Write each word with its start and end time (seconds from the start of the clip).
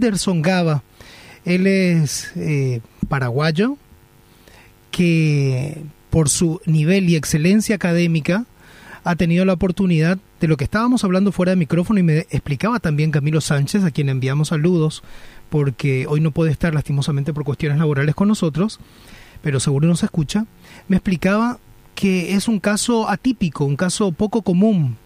Anderson 0.00 0.40
Gaba. 0.40 0.82
Él 1.44 1.66
es 1.66 2.32
eh, 2.36 2.80
paraguayo 3.08 3.76
que 4.90 5.82
por 6.08 6.28
su 6.28 6.60
nivel 6.64 7.08
y 7.08 7.16
excelencia 7.16 7.76
académica 7.76 8.46
ha 9.04 9.16
tenido 9.16 9.44
la 9.44 9.52
oportunidad 9.52 10.18
de 10.40 10.48
lo 10.48 10.56
que 10.56 10.64
estábamos 10.64 11.04
hablando 11.04 11.32
fuera 11.32 11.50
de 11.50 11.56
micrófono 11.56 12.00
y 12.00 12.02
me 12.02 12.18
explicaba 12.30 12.80
también 12.80 13.10
Camilo 13.10 13.40
Sánchez, 13.40 13.84
a 13.84 13.90
quien 13.90 14.08
enviamos 14.08 14.48
saludos, 14.48 15.02
porque 15.48 16.06
hoy 16.08 16.20
no 16.20 16.30
puede 16.30 16.50
estar 16.50 16.74
lastimosamente 16.74 17.32
por 17.32 17.44
cuestiones 17.44 17.78
laborales 17.78 18.14
con 18.14 18.28
nosotros, 18.28 18.80
pero 19.42 19.60
seguro 19.60 19.86
nos 19.86 20.02
escucha, 20.02 20.46
me 20.88 20.96
explicaba 20.96 21.58
que 21.94 22.34
es 22.34 22.48
un 22.48 22.60
caso 22.60 23.08
atípico, 23.08 23.64
un 23.64 23.76
caso 23.76 24.12
poco 24.12 24.42
común, 24.42 24.96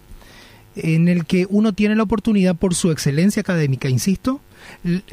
en 0.76 1.08
el 1.08 1.24
que 1.26 1.46
uno 1.48 1.72
tiene 1.72 1.96
la 1.96 2.02
oportunidad 2.02 2.56
por 2.56 2.74
su 2.74 2.90
excelencia 2.90 3.40
académica, 3.40 3.88
insisto, 3.88 4.40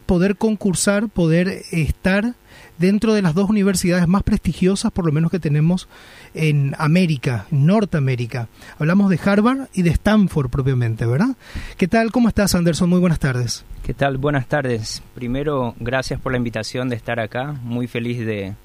poder 0.05 0.35
concursar, 0.35 1.09
poder 1.09 1.63
estar 1.71 2.35
dentro 2.77 3.13
de 3.13 3.21
las 3.21 3.35
dos 3.35 3.49
universidades 3.49 4.07
más 4.07 4.23
prestigiosas, 4.23 4.91
por 4.91 5.05
lo 5.05 5.11
menos 5.11 5.29
que 5.29 5.39
tenemos 5.39 5.87
en 6.33 6.75
América, 6.79 7.45
Norteamérica. 7.51 8.47
Hablamos 8.79 9.09
de 9.09 9.19
Harvard 9.23 9.67
y 9.73 9.83
de 9.83 9.91
Stanford 9.91 10.49
propiamente, 10.49 11.05
¿verdad? 11.05 11.35
¿Qué 11.77 11.87
tal? 11.87 12.11
¿Cómo 12.11 12.27
estás, 12.27 12.55
Anderson? 12.55 12.89
Muy 12.89 12.99
buenas 12.99 13.19
tardes. 13.19 13.63
¿Qué 13.83 13.93
tal? 13.93 14.17
Buenas 14.17 14.47
tardes. 14.47 15.03
Primero, 15.13 15.75
gracias 15.79 16.19
por 16.19 16.31
la 16.31 16.37
invitación 16.37 16.89
de 16.89 16.95
estar 16.95 17.19
acá. 17.19 17.53
Muy 17.63 17.87
feliz 17.87 18.19
de 18.25 18.55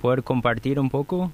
poder 0.00 0.22
compartir 0.22 0.78
un 0.78 0.90
poco. 0.90 1.32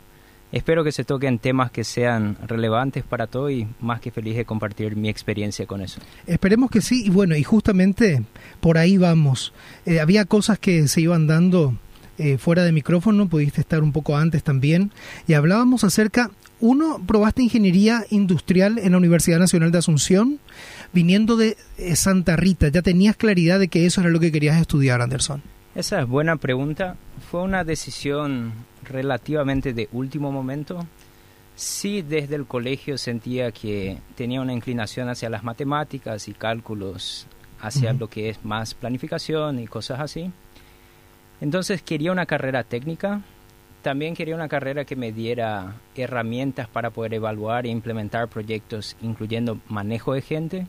Espero 0.52 0.84
que 0.84 0.92
se 0.92 1.04
toquen 1.04 1.38
temas 1.38 1.70
que 1.70 1.82
sean 1.82 2.36
relevantes 2.46 3.02
para 3.04 3.26
todo 3.26 3.50
y 3.50 3.66
más 3.80 4.00
que 4.00 4.10
feliz 4.10 4.36
de 4.36 4.44
compartir 4.44 4.96
mi 4.96 5.08
experiencia 5.08 5.66
con 5.66 5.80
eso. 5.80 6.00
Esperemos 6.26 6.70
que 6.70 6.82
sí. 6.82 7.06
Y 7.06 7.10
bueno, 7.10 7.34
y 7.34 7.42
justamente 7.42 8.22
por 8.60 8.76
ahí 8.76 8.98
vamos. 8.98 9.54
Eh, 9.86 9.98
había 9.98 10.26
cosas 10.26 10.58
que 10.58 10.86
se 10.88 11.00
iban 11.00 11.26
dando 11.26 11.74
eh, 12.18 12.36
fuera 12.36 12.64
de 12.64 12.72
micrófono, 12.72 13.28
pudiste 13.28 13.62
estar 13.62 13.82
un 13.82 13.92
poco 13.92 14.16
antes 14.16 14.44
también, 14.44 14.92
y 15.26 15.32
hablábamos 15.32 15.82
acerca, 15.82 16.30
uno, 16.60 17.00
probaste 17.06 17.42
ingeniería 17.42 18.04
industrial 18.10 18.78
en 18.78 18.92
la 18.92 18.98
Universidad 18.98 19.38
Nacional 19.38 19.72
de 19.72 19.78
Asunción, 19.78 20.38
viniendo 20.92 21.38
de 21.38 21.56
eh, 21.78 21.96
Santa 21.96 22.36
Rita, 22.36 22.68
¿ya 22.68 22.82
tenías 22.82 23.16
claridad 23.16 23.58
de 23.58 23.68
que 23.68 23.86
eso 23.86 24.02
era 24.02 24.10
lo 24.10 24.20
que 24.20 24.30
querías 24.30 24.60
estudiar, 24.60 25.00
Anderson? 25.00 25.42
Esa 25.74 26.02
es 26.02 26.06
buena 26.06 26.36
pregunta. 26.36 26.96
Fue 27.30 27.42
una 27.42 27.64
decisión 27.64 28.52
relativamente 28.82 29.72
de 29.72 29.88
último 29.92 30.32
momento. 30.32 30.86
Sí, 31.54 32.02
desde 32.02 32.36
el 32.36 32.46
colegio 32.46 32.96
sentía 32.98 33.52
que 33.52 33.98
tenía 34.14 34.40
una 34.40 34.52
inclinación 34.52 35.08
hacia 35.08 35.30
las 35.30 35.44
matemáticas 35.44 36.28
y 36.28 36.32
cálculos, 36.32 37.26
hacia 37.60 37.92
lo 37.92 38.08
que 38.08 38.30
es 38.30 38.44
más 38.44 38.74
planificación 38.74 39.58
y 39.58 39.66
cosas 39.66 40.00
así. 40.00 40.32
Entonces 41.40 41.82
quería 41.82 42.12
una 42.12 42.26
carrera 42.26 42.64
técnica, 42.64 43.20
también 43.82 44.14
quería 44.14 44.34
una 44.34 44.48
carrera 44.48 44.84
que 44.84 44.96
me 44.96 45.12
diera 45.12 45.74
herramientas 45.94 46.68
para 46.68 46.90
poder 46.90 47.14
evaluar 47.14 47.66
e 47.66 47.68
implementar 47.68 48.28
proyectos, 48.28 48.96
incluyendo 49.02 49.58
manejo 49.68 50.14
de 50.14 50.22
gente. 50.22 50.66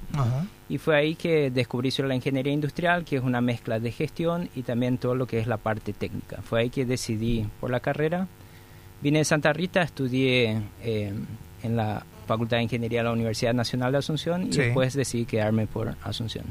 Y 0.68 0.80
fue 0.80 0.98
ahí 0.98 1.16
que 1.16 1.52
descubrí 1.52 1.92
sobre 1.92 2.10
la 2.10 2.16
ingeniería 2.16 2.52
industrial, 2.52 3.06
que 3.06 3.18
es 3.18 3.24
una 3.24 3.40
mezcla 3.40 3.80
de 3.80 3.92
gestión 3.92 4.50
y 4.56 4.64
también 4.64 4.98
todo 4.98 5.16
lo 5.16 5.28
que 5.28 5.40
es 5.40 5.48
la 5.48 5.58
parte 5.58 5.94
técnica. 5.94 6.42
Fue 6.42 6.62
ahí 6.62 6.70
que 6.70 6.86
decidí 6.86 7.48
por 7.60 7.70
la 7.70 7.80
carrera. 7.80 8.28
Vine 9.02 9.20
de 9.20 9.26
Santa 9.26 9.54
Rita, 9.54 9.84
estudié 9.84 10.62
eh, 10.82 11.14
en 11.62 11.76
la 11.76 12.06
Facultad 12.26 12.58
de 12.58 12.64
Ingeniería 12.64 13.00
de 13.00 13.04
la 13.06 13.12
Universidad 13.12 13.54
Nacional 13.54 13.92
de 13.92 13.98
Asunción 14.00 14.48
y 14.48 14.50
después 14.50 14.94
decidí 14.94 15.26
quedarme 15.26 15.68
por 15.68 15.96
Asunción. 16.04 16.46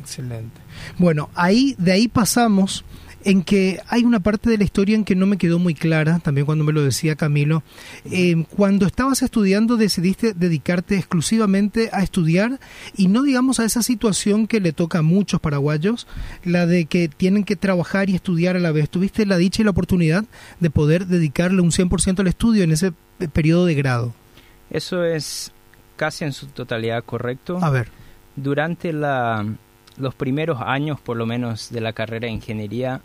Excelente. 0.00 0.60
Bueno, 0.98 1.28
ahí 1.34 1.74
de 1.78 1.92
ahí 1.92 2.08
pasamos 2.08 2.84
en 3.24 3.42
que 3.42 3.80
hay 3.88 4.04
una 4.04 4.20
parte 4.20 4.50
de 4.50 4.58
la 4.58 4.64
historia 4.64 4.96
en 4.96 5.04
que 5.04 5.14
no 5.14 5.26
me 5.26 5.38
quedó 5.38 5.58
muy 5.58 5.74
clara, 5.74 6.18
también 6.20 6.44
cuando 6.44 6.64
me 6.64 6.72
lo 6.72 6.82
decía 6.82 7.16
Camilo. 7.16 7.62
Eh, 8.10 8.44
cuando 8.56 8.86
estabas 8.86 9.22
estudiando 9.22 9.76
decidiste 9.76 10.34
dedicarte 10.34 10.96
exclusivamente 10.96 11.90
a 11.92 12.02
estudiar 12.02 12.58
y 12.96 13.08
no 13.08 13.22
digamos 13.22 13.60
a 13.60 13.64
esa 13.64 13.82
situación 13.82 14.46
que 14.46 14.60
le 14.60 14.72
toca 14.72 14.98
a 14.98 15.02
muchos 15.02 15.40
paraguayos, 15.40 16.06
la 16.44 16.66
de 16.66 16.86
que 16.86 17.08
tienen 17.08 17.44
que 17.44 17.56
trabajar 17.56 18.10
y 18.10 18.14
estudiar 18.14 18.56
a 18.56 18.60
la 18.60 18.72
vez. 18.72 18.90
Tuviste 18.90 19.26
la 19.26 19.36
dicha 19.36 19.62
y 19.62 19.64
la 19.64 19.70
oportunidad 19.70 20.24
de 20.60 20.70
poder 20.70 21.06
dedicarle 21.06 21.62
un 21.62 21.70
100% 21.70 22.20
al 22.20 22.26
estudio 22.26 22.64
en 22.64 22.72
ese 22.72 22.92
periodo 23.32 23.66
de 23.66 23.74
grado. 23.74 24.14
Eso 24.70 25.04
es 25.04 25.52
casi 25.96 26.24
en 26.24 26.32
su 26.32 26.46
totalidad 26.46 27.04
correcto. 27.04 27.58
A 27.60 27.70
ver. 27.70 27.88
Durante 28.34 28.92
la, 28.92 29.44
los 29.98 30.14
primeros 30.14 30.60
años, 30.60 31.00
por 31.00 31.16
lo 31.16 31.26
menos, 31.26 31.70
de 31.70 31.80
la 31.80 31.92
carrera 31.92 32.26
de 32.26 32.32
ingeniería, 32.32 33.00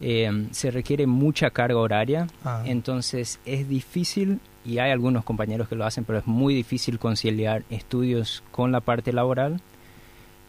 eh, 0.00 0.46
se 0.50 0.70
requiere 0.70 1.06
mucha 1.06 1.50
carga 1.50 1.78
horaria, 1.78 2.26
ah. 2.44 2.62
entonces 2.64 3.40
es 3.44 3.68
difícil, 3.68 4.40
y 4.64 4.78
hay 4.78 4.90
algunos 4.90 5.24
compañeros 5.24 5.68
que 5.68 5.76
lo 5.76 5.84
hacen, 5.84 6.04
pero 6.04 6.18
es 6.18 6.26
muy 6.26 6.54
difícil 6.54 6.98
conciliar 6.98 7.62
estudios 7.70 8.42
con 8.50 8.70
la 8.70 8.80
parte 8.80 9.12
laboral. 9.12 9.60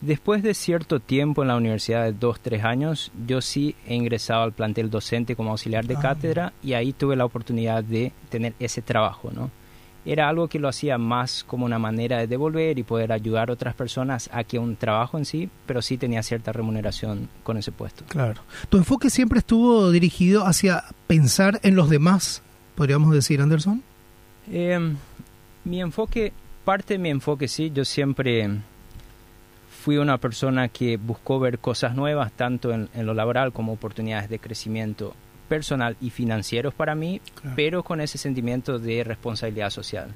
Después 0.02 0.44
de 0.44 0.54
cierto 0.54 1.00
tiempo 1.00 1.42
en 1.42 1.50
la 1.50 1.58
universidad, 1.58 2.06
de 2.06 2.14
dos, 2.14 2.40
tres 2.40 2.64
años, 2.64 3.12
yo 3.28 3.42
sí 3.42 3.76
he 3.86 3.96
ingresado 3.96 4.44
al 4.44 4.54
plantel 4.54 4.90
docente 4.90 5.36
como 5.36 5.52
auxiliar 5.52 5.86
de 5.86 5.96
ah. 5.96 6.02
cátedra 6.02 6.54
y 6.64 6.74
ahí 6.74 6.94
tuve 6.94 7.16
la 7.16 7.26
oportunidad 7.26 7.84
de 7.84 8.14
tener 8.30 8.54
ese 8.60 8.82
trabajo, 8.82 9.32
¿no? 9.34 9.52
Era 10.06 10.30
algo 10.30 10.48
que 10.48 10.60
lo 10.60 10.68
hacía 10.68 10.98
más 10.98 11.44
como 11.44 11.66
una 11.66 11.80
manera 11.80 12.18
de 12.18 12.28
devolver 12.28 12.80
y 12.80 12.84
poder 12.84 13.12
ayudar 13.12 13.50
a 13.50 13.54
otras 13.54 13.76
personas 13.76 14.30
a 14.34 14.44
que 14.44 14.58
un 14.58 14.76
trabajo 14.76 15.18
en 15.18 15.26
sí, 15.26 15.50
pero 15.66 15.82
sí 15.82 15.98
tenía 15.98 16.24
cierta 16.24 16.52
remuneración 16.52 17.30
con 17.44 17.58
ese 17.58 17.72
puesto. 17.72 18.06
Claro. 18.08 18.42
¿Tu 18.70 18.78
enfoque 18.78 19.10
siempre 19.10 19.40
estuvo 19.40 19.92
dirigido 19.92 20.46
hacia 20.46 20.86
pensar 21.08 21.60
en 21.64 21.76
los 21.76 21.90
demás, 21.90 22.42
podríamos 22.76 23.14
decir, 23.14 23.42
Anderson? 23.42 23.84
Em, 24.52 24.96
mi 25.66 25.82
enfoque, 25.82 26.32
parte 26.64 26.96
de 26.96 27.00
mi 27.00 27.10
enfoque 27.10 27.48
sí, 27.48 27.72
yo 27.74 27.86
siempre 27.86 28.50
fui 29.84 29.98
una 29.98 30.18
persona 30.18 30.70
que 30.70 30.98
buscó 30.98 31.40
ver 31.40 31.60
cosas 31.60 31.96
nuevas, 31.96 32.32
tanto 32.32 32.72
en 32.74 32.90
lo 33.06 33.14
laboral 33.14 33.54
como 33.54 33.74
oportunidades 33.74 34.30
de 34.30 34.40
crecimiento 34.40 35.14
personal 35.50 35.98
y 36.00 36.12
financieros 36.12 36.74
para 36.74 36.96
mí, 36.96 37.20
pero 37.56 37.84
con 37.84 38.00
ese 38.00 38.18
sentimiento 38.18 38.80
de 38.80 39.04
responsabilidad 39.04 39.72
social. 39.72 40.10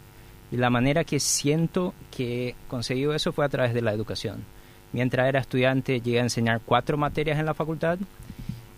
Y 0.52 0.58
la 0.58 0.70
manera 0.70 1.04
que 1.04 1.20
siento 1.20 1.94
que 2.16 2.50
he 2.50 2.56
conseguido 2.70 3.14
eso 3.14 3.34
fue 3.34 3.44
a 3.44 3.50
través 3.50 3.74
de 3.74 3.82
la 3.82 3.92
educación. 3.92 4.46
Mientras 4.94 5.28
era 5.28 5.40
estudiante 5.40 6.00
llegué 6.00 6.20
a 6.20 6.24
enseñar 6.24 6.62
cuatro 6.64 6.98
materias 6.98 7.40
en 7.40 7.48
la 7.48 7.56
facultad 7.56 7.98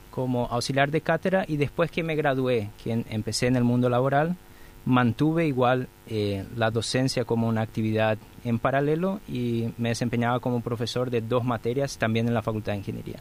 como 0.09 0.45
auxiliar 0.45 0.89
de 0.89 1.01
cátedra 1.01 1.43
y 1.45 1.57
después 1.57 1.91
que 1.91 2.01
me 2.01 2.15
gradué, 2.15 2.69
que 2.81 3.03
empecé 3.09 3.47
en 3.47 3.57
el 3.57 3.65
mundo 3.65 3.89
laboral, 3.89 4.37
mantuve 4.85 5.45
igual 5.45 5.89
eh, 6.07 6.45
la 6.55 6.71
docencia 6.71 7.25
como 7.25 7.49
una 7.49 7.61
actividad 7.61 8.17
en 8.45 8.59
paralelo 8.59 9.19
y 9.27 9.73
me 9.77 9.89
desempeñaba 9.89 10.39
como 10.39 10.61
profesor 10.61 11.09
de 11.09 11.19
dos 11.19 11.43
materias 11.43 11.97
también 11.97 12.27
en 12.27 12.33
la 12.33 12.41
Facultad 12.41 12.71
de 12.73 12.77
Ingeniería. 12.77 13.19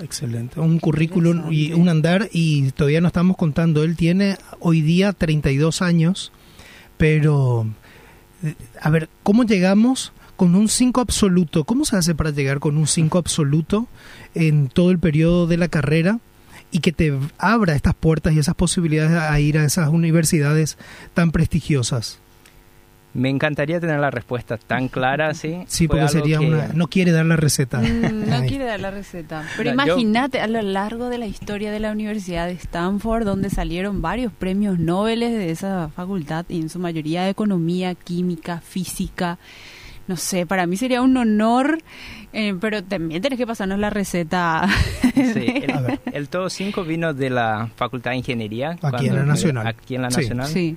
Excelente. 0.00 0.58
Un 0.58 0.78
currículum 0.78 1.52
y 1.52 1.72
un 1.72 1.88
andar 1.88 2.28
y 2.32 2.70
todavía 2.72 3.00
no 3.00 3.08
estamos 3.08 3.36
contando. 3.36 3.82
Él 3.82 3.96
tiene 3.96 4.36
hoy 4.60 4.80
día 4.80 5.12
32 5.12 5.82
años, 5.82 6.32
pero 6.96 7.66
a 8.80 8.90
ver, 8.90 9.08
¿cómo 9.22 9.44
llegamos 9.44 10.12
con 10.36 10.54
un 10.54 10.68
5 10.68 11.00
absoluto? 11.00 11.64
¿Cómo 11.64 11.84
se 11.84 11.96
hace 11.96 12.14
para 12.14 12.30
llegar 12.30 12.58
con 12.58 12.76
un 12.76 12.86
5 12.86 13.18
absoluto 13.18 13.86
en 14.34 14.68
todo 14.68 14.90
el 14.90 14.98
periodo 14.98 15.46
de 15.46 15.56
la 15.56 15.68
carrera? 15.68 16.18
y 16.74 16.78
que 16.80 16.90
te 16.90 17.12
abra 17.36 17.74
estas 17.74 17.94
puertas 17.94 18.32
y 18.32 18.38
esas 18.38 18.54
posibilidades 18.54 19.12
a 19.12 19.38
ir 19.38 19.58
a 19.58 19.64
esas 19.64 19.90
universidades 19.90 20.78
tan 21.12 21.30
prestigiosas. 21.30 22.18
Me 23.14 23.28
encantaría 23.28 23.78
tener 23.78 24.00
la 24.00 24.10
respuesta 24.10 24.56
tan 24.56 24.88
clara, 24.88 25.34
¿sí? 25.34 25.64
Sí, 25.66 25.86
porque 25.86 26.08
sería 26.08 26.40
una... 26.40 26.68
No 26.68 26.88
quiere 26.88 27.12
dar 27.12 27.26
la 27.26 27.36
receta. 27.36 27.78
Mm, 27.80 28.28
no 28.30 28.40
quiere 28.48 28.64
dar 28.64 28.80
la 28.80 28.90
receta. 28.90 29.44
Pero 29.56 29.70
imagínate, 29.70 30.40
a 30.40 30.46
lo 30.46 30.62
largo 30.62 31.10
de 31.10 31.18
la 31.18 31.26
historia 31.26 31.70
de 31.70 31.78
la 31.78 31.92
Universidad 31.92 32.46
de 32.46 32.52
Stanford, 32.52 33.24
donde 33.24 33.50
salieron 33.50 34.00
varios 34.00 34.32
premios 34.32 34.78
Nobel 34.78 35.20
de 35.20 35.50
esa 35.50 35.90
facultad, 35.90 36.46
y 36.48 36.60
en 36.60 36.70
su 36.70 36.78
mayoría 36.78 37.24
de 37.24 37.30
economía, 37.30 37.94
química, 37.94 38.60
física... 38.60 39.38
No 40.08 40.16
sé, 40.16 40.46
para 40.46 40.66
mí 40.66 40.76
sería 40.76 41.00
un 41.00 41.16
honor, 41.16 41.78
eh, 42.32 42.56
pero 42.60 42.82
también 42.82 43.22
tenés 43.22 43.38
que 43.38 43.46
pasarnos 43.46 43.78
la 43.78 43.88
receta. 43.88 44.68
Sí, 45.14 45.62
el, 46.12 46.28
todo 46.28 46.50
5 46.50 46.82
vino 46.82 47.14
de 47.14 47.30
la 47.30 47.70
Facultad 47.76 48.10
de 48.10 48.16
Ingeniería. 48.16 48.76
Aquí 48.82 49.06
en 49.06 49.14
la 49.14 49.22
Nacional. 49.22 49.66
Aquí 49.68 49.94
en 49.94 50.02
la 50.02 50.08
Nacional. 50.08 50.48
Sí. 50.48 50.76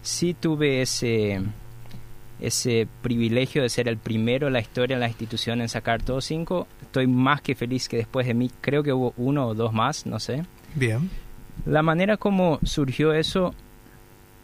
Sí 0.00 0.34
tuve 0.34 0.80
ese 0.80 1.42
ese 2.46 2.86
privilegio 3.02 3.62
de 3.62 3.68
ser 3.68 3.88
el 3.88 3.98
primero 3.98 4.46
en 4.46 4.52
la 4.52 4.60
historia 4.60 4.94
en 4.94 5.00
la 5.00 5.08
institución 5.08 5.60
en 5.60 5.68
sacar 5.68 6.02
todos 6.02 6.24
cinco. 6.24 6.66
Estoy 6.82 7.06
más 7.06 7.40
que 7.40 7.54
feliz 7.54 7.88
que 7.88 7.96
después 7.96 8.26
de 8.26 8.34
mí, 8.34 8.50
creo 8.60 8.82
que 8.82 8.92
hubo 8.92 9.14
uno 9.16 9.48
o 9.48 9.54
dos 9.54 9.72
más, 9.72 10.06
no 10.06 10.18
sé. 10.18 10.44
Bien. 10.74 11.10
La 11.66 11.82
manera 11.82 12.16
como 12.16 12.58
surgió 12.62 13.12
eso, 13.12 13.54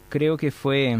creo 0.09 0.37
que 0.37 0.51
fue 0.51 0.97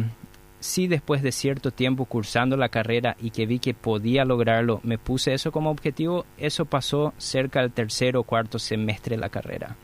sí 0.62 0.88
después 0.88 1.22
de 1.22 1.32
cierto 1.32 1.72
tiempo 1.72 2.06
cursando 2.06 2.56
la 2.56 2.70
carrera 2.70 3.18
y 3.20 3.32
que 3.32 3.46
vi 3.46 3.60
que 3.60 3.74
podía 3.74 4.24
lograrlo, 4.24 4.80
me 4.84 4.98
puse 4.98 5.34
eso 5.34 5.52
como 5.52 5.70
objetivo, 5.72 6.26
eso 6.38 6.66
pasó 6.66 7.14
cerca 7.18 7.62
del 7.62 7.72
tercer 7.72 8.16
o 8.16 8.24
cuarto 8.24 8.60
semestre 8.60 9.16
de 9.16 9.22
la 9.22 9.30
carrera. 9.30 9.76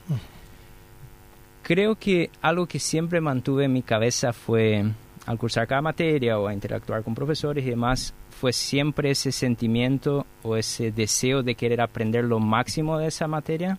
Creo 1.63 1.95
que 1.95 2.29
algo 2.41 2.67
que 2.67 2.79
siempre 2.79 3.19
mantuve 3.19 3.65
en 3.65 3.73
mi 3.73 3.81
cabeza 3.81 4.31
fue, 4.31 4.85
al 5.27 5.37
cursar 5.37 5.67
cada 5.67 5.81
materia 5.81 6.39
o 6.39 6.47
a 6.47 6.53
interactuar 6.53 7.03
con 7.03 7.13
profesores 7.13 7.65
y 7.65 7.69
demás, 7.69 8.13
fue 8.29 8.53
siempre 8.53 9.11
ese 9.11 9.33
sentimiento 9.33 10.25
o 10.41 10.55
ese 10.55 10.91
deseo 10.91 11.43
de 11.43 11.55
querer 11.55 11.81
aprender 11.81 12.23
lo 12.23 12.39
máximo 12.39 12.97
de 12.97 13.07
esa 13.07 13.27
materia. 13.27 13.77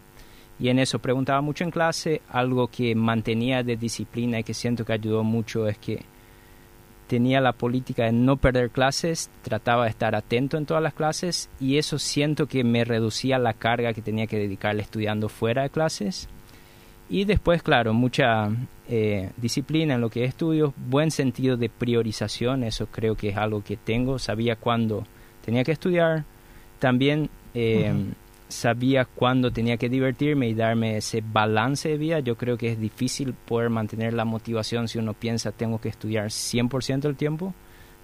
Y 0.60 0.68
en 0.68 0.78
eso 0.78 0.98
preguntaba 0.98 1.40
mucho 1.40 1.64
en 1.64 1.70
clase, 1.70 2.20
algo 2.28 2.68
que 2.68 2.94
mantenía 2.94 3.62
de 3.62 3.76
disciplina 3.76 4.38
y 4.38 4.44
que 4.44 4.52
siento 4.52 4.84
que 4.84 4.92
ayudó 4.92 5.24
mucho 5.24 5.66
es 5.66 5.78
que 5.78 6.04
tenía 7.06 7.40
la 7.40 7.52
política 7.52 8.04
de 8.04 8.12
no 8.12 8.36
perder 8.36 8.70
clases, 8.70 9.30
trataba 9.40 9.84
de 9.84 9.90
estar 9.90 10.14
atento 10.14 10.58
en 10.58 10.66
todas 10.66 10.82
las 10.82 10.92
clases 10.92 11.48
y 11.58 11.78
eso 11.78 11.98
siento 11.98 12.46
que 12.46 12.62
me 12.62 12.84
reducía 12.84 13.38
la 13.38 13.54
carga 13.54 13.94
que 13.94 14.02
tenía 14.02 14.26
que 14.26 14.38
dedicarle 14.38 14.82
estudiando 14.82 15.30
fuera 15.30 15.62
de 15.62 15.70
clases. 15.70 16.28
Y 17.10 17.24
después, 17.24 17.62
claro, 17.62 17.94
mucha 17.94 18.50
eh, 18.88 19.30
disciplina 19.36 19.94
en 19.94 20.00
lo 20.00 20.10
que 20.10 20.24
estudio, 20.24 20.74
buen 20.76 21.10
sentido 21.10 21.56
de 21.56 21.70
priorización, 21.70 22.64
eso 22.64 22.86
creo 22.86 23.14
que 23.14 23.30
es 23.30 23.36
algo 23.36 23.62
que 23.64 23.76
tengo, 23.76 24.18
sabía 24.18 24.56
cuándo 24.56 25.06
tenía 25.44 25.64
que 25.64 25.72
estudiar, 25.72 26.24
también 26.78 27.30
eh, 27.54 27.92
sabía 28.48 29.04
cuándo 29.04 29.50
tenía 29.50 29.76
que 29.76 29.88
divertirme 29.88 30.48
y 30.48 30.54
darme 30.54 30.96
ese 30.96 31.22
balance 31.22 31.88
de 31.88 31.98
vida. 31.98 32.20
Yo 32.20 32.36
creo 32.36 32.56
que 32.56 32.72
es 32.72 32.80
difícil 32.80 33.34
poder 33.34 33.70
mantener 33.70 34.14
la 34.14 34.24
motivación 34.24 34.88
si 34.88 34.98
uno 34.98 35.14
piensa 35.14 35.52
tengo 35.52 35.80
que 35.80 35.88
estudiar 35.88 36.26
100% 36.26 37.00
del 37.00 37.16
tiempo. 37.16 37.54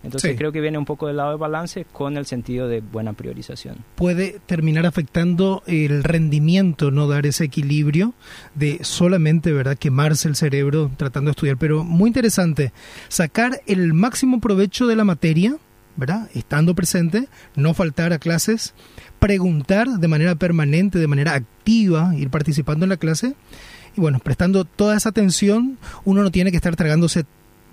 Entonces 0.05 0.37
creo 0.37 0.53
que 0.53 0.61
viene 0.61 0.77
un 0.77 0.85
poco 0.85 1.07
del 1.07 1.17
lado 1.17 1.31
de 1.31 1.37
balance 1.37 1.87
con 1.91 2.17
el 2.17 2.27
sentido 2.27 2.69
de 2.69 2.81
buena 2.81 3.15
priorización. 3.15 3.79
Puede 3.95 4.39
terminar 4.47 4.87
afectando 4.87 5.63
el 5.67 6.05
rendimiento, 6.05 6.91
no 6.91 7.09
dar 7.09 7.27
ese 7.27 7.45
equilibrio 7.45 8.15
de 8.55 8.81
solamente, 8.83 9.53
¿verdad?, 9.53 9.79
quemarse 9.79 10.29
el 10.29 10.37
cerebro 10.37 10.91
tratando 10.97 11.29
de 11.29 11.33
estudiar. 11.33 11.57
Pero 11.57 11.85
muy 11.85 12.09
interesante, 12.09 12.73
sacar 13.09 13.63
el 13.67 13.95
máximo 13.95 14.41
provecho 14.41 14.87
de 14.87 14.97
la 14.97 15.05
materia, 15.05 15.57
¿verdad? 15.97 16.29
Estando 16.35 16.75
presente, 16.75 17.29
no 17.57 17.73
faltar 17.73 18.13
a 18.13 18.19
clases, 18.19 18.75
preguntar 19.19 19.89
de 19.89 20.09
manera 20.09 20.35
permanente, 20.35 20.99
de 20.99 21.07
manera 21.07 21.35
activa, 21.35 22.15
ir 22.17 22.31
participando 22.31 22.85
en 22.85 22.91
la 22.91 22.97
clase. 22.97 23.35
Y 23.97 24.01
bueno, 24.01 24.19
prestando 24.19 24.65
toda 24.65 24.97
esa 24.97 25.11
atención, 25.11 25.79
uno 26.05 26.23
no 26.23 26.31
tiene 26.31 26.51
que 26.51 26.57
estar 26.57 26.75
tragándose 26.77 27.25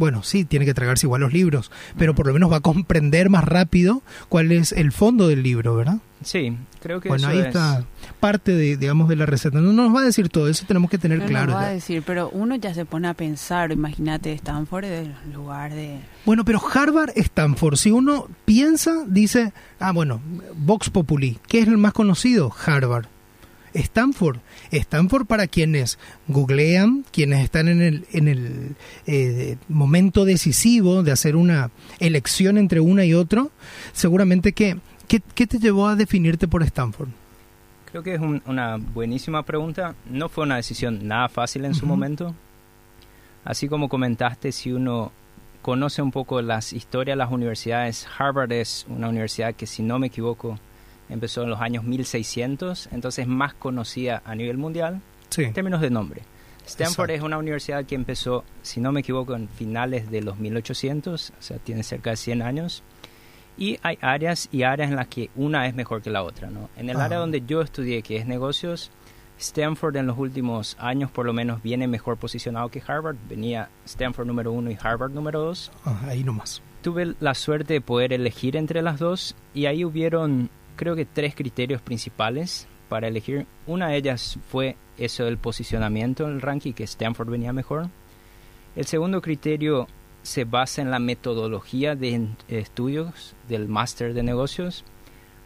bueno, 0.01 0.23
sí, 0.23 0.45
tiene 0.45 0.65
que 0.65 0.73
tragarse 0.73 1.05
igual 1.05 1.21
los 1.21 1.31
libros, 1.31 1.69
pero 1.95 2.15
por 2.15 2.25
lo 2.25 2.33
menos 2.33 2.51
va 2.51 2.55
a 2.55 2.61
comprender 2.61 3.29
más 3.29 3.43
rápido 3.43 4.01
cuál 4.29 4.51
es 4.51 4.71
el 4.71 4.91
fondo 4.91 5.27
del 5.27 5.43
libro, 5.43 5.75
¿verdad? 5.75 5.99
Sí, 6.23 6.57
creo 6.81 6.99
que 6.99 7.07
bueno, 7.07 7.27
ahí 7.27 7.37
está 7.37 7.85
parte 8.19 8.51
de, 8.55 8.77
digamos, 8.77 9.09
de 9.09 9.15
la 9.15 9.27
receta. 9.27 9.61
No 9.61 9.71
nos 9.71 9.95
va 9.95 10.01
a 10.01 10.05
decir 10.05 10.29
todo 10.29 10.49
eso, 10.49 10.65
tenemos 10.65 10.89
que 10.89 10.97
tener 10.97 11.19
no 11.19 11.25
claro. 11.27 11.51
No 11.51 11.57
va 11.57 11.67
a 11.67 11.73
decir, 11.73 12.01
pero 12.03 12.31
uno 12.31 12.55
ya 12.55 12.73
se 12.73 12.83
pone 12.83 13.09
a 13.09 13.13
pensar, 13.13 13.71
imagínate 13.71 14.33
Stanford 14.33 14.85
el 14.85 15.13
lugar 15.31 15.71
de... 15.71 15.99
Bueno, 16.25 16.45
pero 16.45 16.59
Harvard, 16.73 17.11
Stanford, 17.15 17.75
si 17.75 17.91
uno 17.91 18.27
piensa, 18.45 19.05
dice, 19.05 19.53
ah, 19.79 19.91
bueno, 19.91 20.19
Vox 20.55 20.89
Populi, 20.89 21.37
¿qué 21.47 21.59
es 21.59 21.67
el 21.67 21.77
más 21.77 21.93
conocido? 21.93 22.51
Harvard. 22.65 23.05
Stanford. 23.75 24.39
Stanford 24.71 25.25
para 25.25 25.47
quienes 25.47 25.99
googlean, 26.27 27.05
quienes 27.11 27.43
están 27.43 27.67
en 27.67 27.81
el, 27.81 28.05
en 28.11 28.27
el 28.27 28.75
eh, 29.05 29.57
momento 29.67 30.25
decisivo 30.25 31.03
de 31.03 31.11
hacer 31.11 31.35
una 31.35 31.71
elección 31.99 32.57
entre 32.57 32.79
una 32.79 33.05
y 33.05 33.13
otro, 33.13 33.51
seguramente 33.93 34.53
que, 34.53 34.77
¿qué, 35.07 35.19
te 35.19 35.59
llevó 35.59 35.87
a 35.87 35.95
definirte 35.95 36.47
por 36.47 36.63
Stanford? 36.63 37.09
Creo 37.91 38.03
que 38.03 38.15
es 38.15 38.21
una 38.45 38.77
buenísima 38.77 39.43
pregunta. 39.43 39.95
No 40.09 40.29
fue 40.29 40.45
una 40.45 40.55
decisión 40.55 41.05
nada 41.07 41.27
fácil 41.27 41.65
en 41.65 41.75
su 41.75 41.85
momento. 41.85 42.33
Así 43.43 43.67
como 43.67 43.89
comentaste, 43.89 44.53
si 44.53 44.71
uno 44.71 45.11
conoce 45.61 46.01
un 46.01 46.11
poco 46.11 46.41
las 46.41 46.71
historias 46.71 47.15
de 47.15 47.17
las 47.17 47.31
universidades, 47.31 48.07
Harvard 48.17 48.51
es 48.53 48.85
una 48.87 49.09
universidad 49.09 49.55
que, 49.55 49.67
si 49.67 49.83
no 49.83 49.99
me 49.99 50.07
equivoco, 50.07 50.57
empezó 51.11 51.43
en 51.43 51.49
los 51.49 51.61
años 51.61 51.83
1600, 51.83 52.89
entonces 52.91 53.27
más 53.27 53.53
conocida 53.53 54.21
a 54.25 54.35
nivel 54.35 54.57
mundial 54.57 55.01
en 55.37 55.53
términos 55.53 55.81
de 55.81 55.89
nombre. 55.89 56.21
Stanford 56.65 57.11
es 57.11 57.21
una 57.21 57.37
universidad 57.37 57.85
que 57.85 57.95
empezó, 57.95 58.43
si 58.61 58.79
no 58.79 58.91
me 58.91 59.01
equivoco, 59.01 59.35
en 59.35 59.49
finales 59.49 60.09
de 60.09 60.21
los 60.21 60.37
1800, 60.37 61.33
o 61.37 61.41
sea, 61.41 61.57
tiene 61.57 61.83
cerca 61.83 62.11
de 62.11 62.17
100 62.17 62.41
años. 62.41 62.83
Y 63.57 63.77
hay 63.83 63.97
áreas 64.01 64.47
y 64.51 64.63
áreas 64.63 64.89
en 64.89 64.95
las 64.95 65.07
que 65.07 65.29
una 65.35 65.67
es 65.67 65.75
mejor 65.75 66.01
que 66.01 66.09
la 66.09 66.23
otra. 66.23 66.49
¿no? 66.49 66.69
En 66.77 66.89
el 66.89 66.97
área 66.97 67.17
donde 67.17 67.43
yo 67.45 67.61
estudié, 67.61 68.01
que 68.01 68.17
es 68.17 68.25
negocios, 68.25 68.91
Stanford 69.37 69.97
en 69.97 70.07
los 70.07 70.17
últimos 70.17 70.77
años 70.79 71.11
por 71.11 71.25
lo 71.25 71.33
menos 71.33 71.61
viene 71.61 71.87
mejor 71.87 72.17
posicionado 72.17 72.69
que 72.69 72.81
Harvard. 72.85 73.17
Venía 73.27 73.69
Stanford 73.85 74.27
número 74.27 74.51
uno 74.51 74.71
y 74.71 74.77
Harvard 74.81 75.11
número 75.11 75.41
dos. 75.41 75.71
Ah, 75.85 75.99
ahí 76.07 76.23
nomás. 76.23 76.61
Tuve 76.81 77.15
la 77.19 77.33
suerte 77.33 77.73
de 77.73 77.81
poder 77.81 78.13
elegir 78.13 78.55
entre 78.55 78.81
las 78.81 78.99
dos 78.99 79.35
y 79.53 79.65
ahí 79.65 79.83
hubieron 79.83 80.49
creo 80.81 80.95
que 80.95 81.05
tres 81.05 81.35
criterios 81.35 81.79
principales 81.79 82.67
para 82.89 83.07
elegir. 83.07 83.45
Una 83.67 83.89
de 83.89 83.97
ellas 83.97 84.39
fue 84.49 84.77
eso 84.97 85.25
del 85.25 85.37
posicionamiento 85.37 86.25
en 86.25 86.31
el 86.33 86.41
ranking, 86.41 86.73
que 86.73 86.85
Stanford 86.85 87.29
venía 87.29 87.53
mejor. 87.53 87.89
El 88.75 88.85
segundo 88.85 89.21
criterio 89.21 89.87
se 90.23 90.43
basa 90.43 90.81
en 90.81 90.89
la 90.89 90.97
metodología 90.97 91.95
de 91.95 92.29
estudios 92.47 93.35
del 93.47 93.67
máster 93.67 94.15
de 94.15 94.23
negocios. 94.23 94.83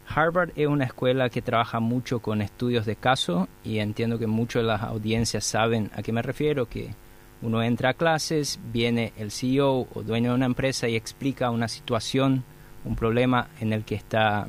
Harvard 0.08 0.52
es 0.56 0.68
una 0.68 0.86
escuela 0.86 1.28
que 1.28 1.42
trabaja 1.42 1.80
mucho 1.80 2.20
con 2.20 2.40
estudios 2.40 2.86
de 2.86 2.96
caso 2.96 3.46
y 3.62 3.80
entiendo 3.80 4.18
que 4.18 4.26
muchas 4.26 4.62
de 4.62 4.68
las 4.68 4.84
audiencias 4.84 5.44
saben 5.44 5.90
a 5.94 6.02
qué 6.02 6.12
me 6.12 6.22
refiero, 6.22 6.64
que 6.64 6.94
uno 7.42 7.62
entra 7.62 7.90
a 7.90 7.94
clases, 7.94 8.58
viene 8.72 9.12
el 9.18 9.30
CEO 9.30 9.86
o 9.92 10.02
dueño 10.02 10.30
de 10.30 10.36
una 10.36 10.46
empresa 10.46 10.88
y 10.88 10.96
explica 10.96 11.50
una 11.50 11.68
situación, 11.68 12.42
un 12.86 12.96
problema 12.96 13.48
en 13.60 13.74
el 13.74 13.84
que 13.84 13.96
está 13.96 14.46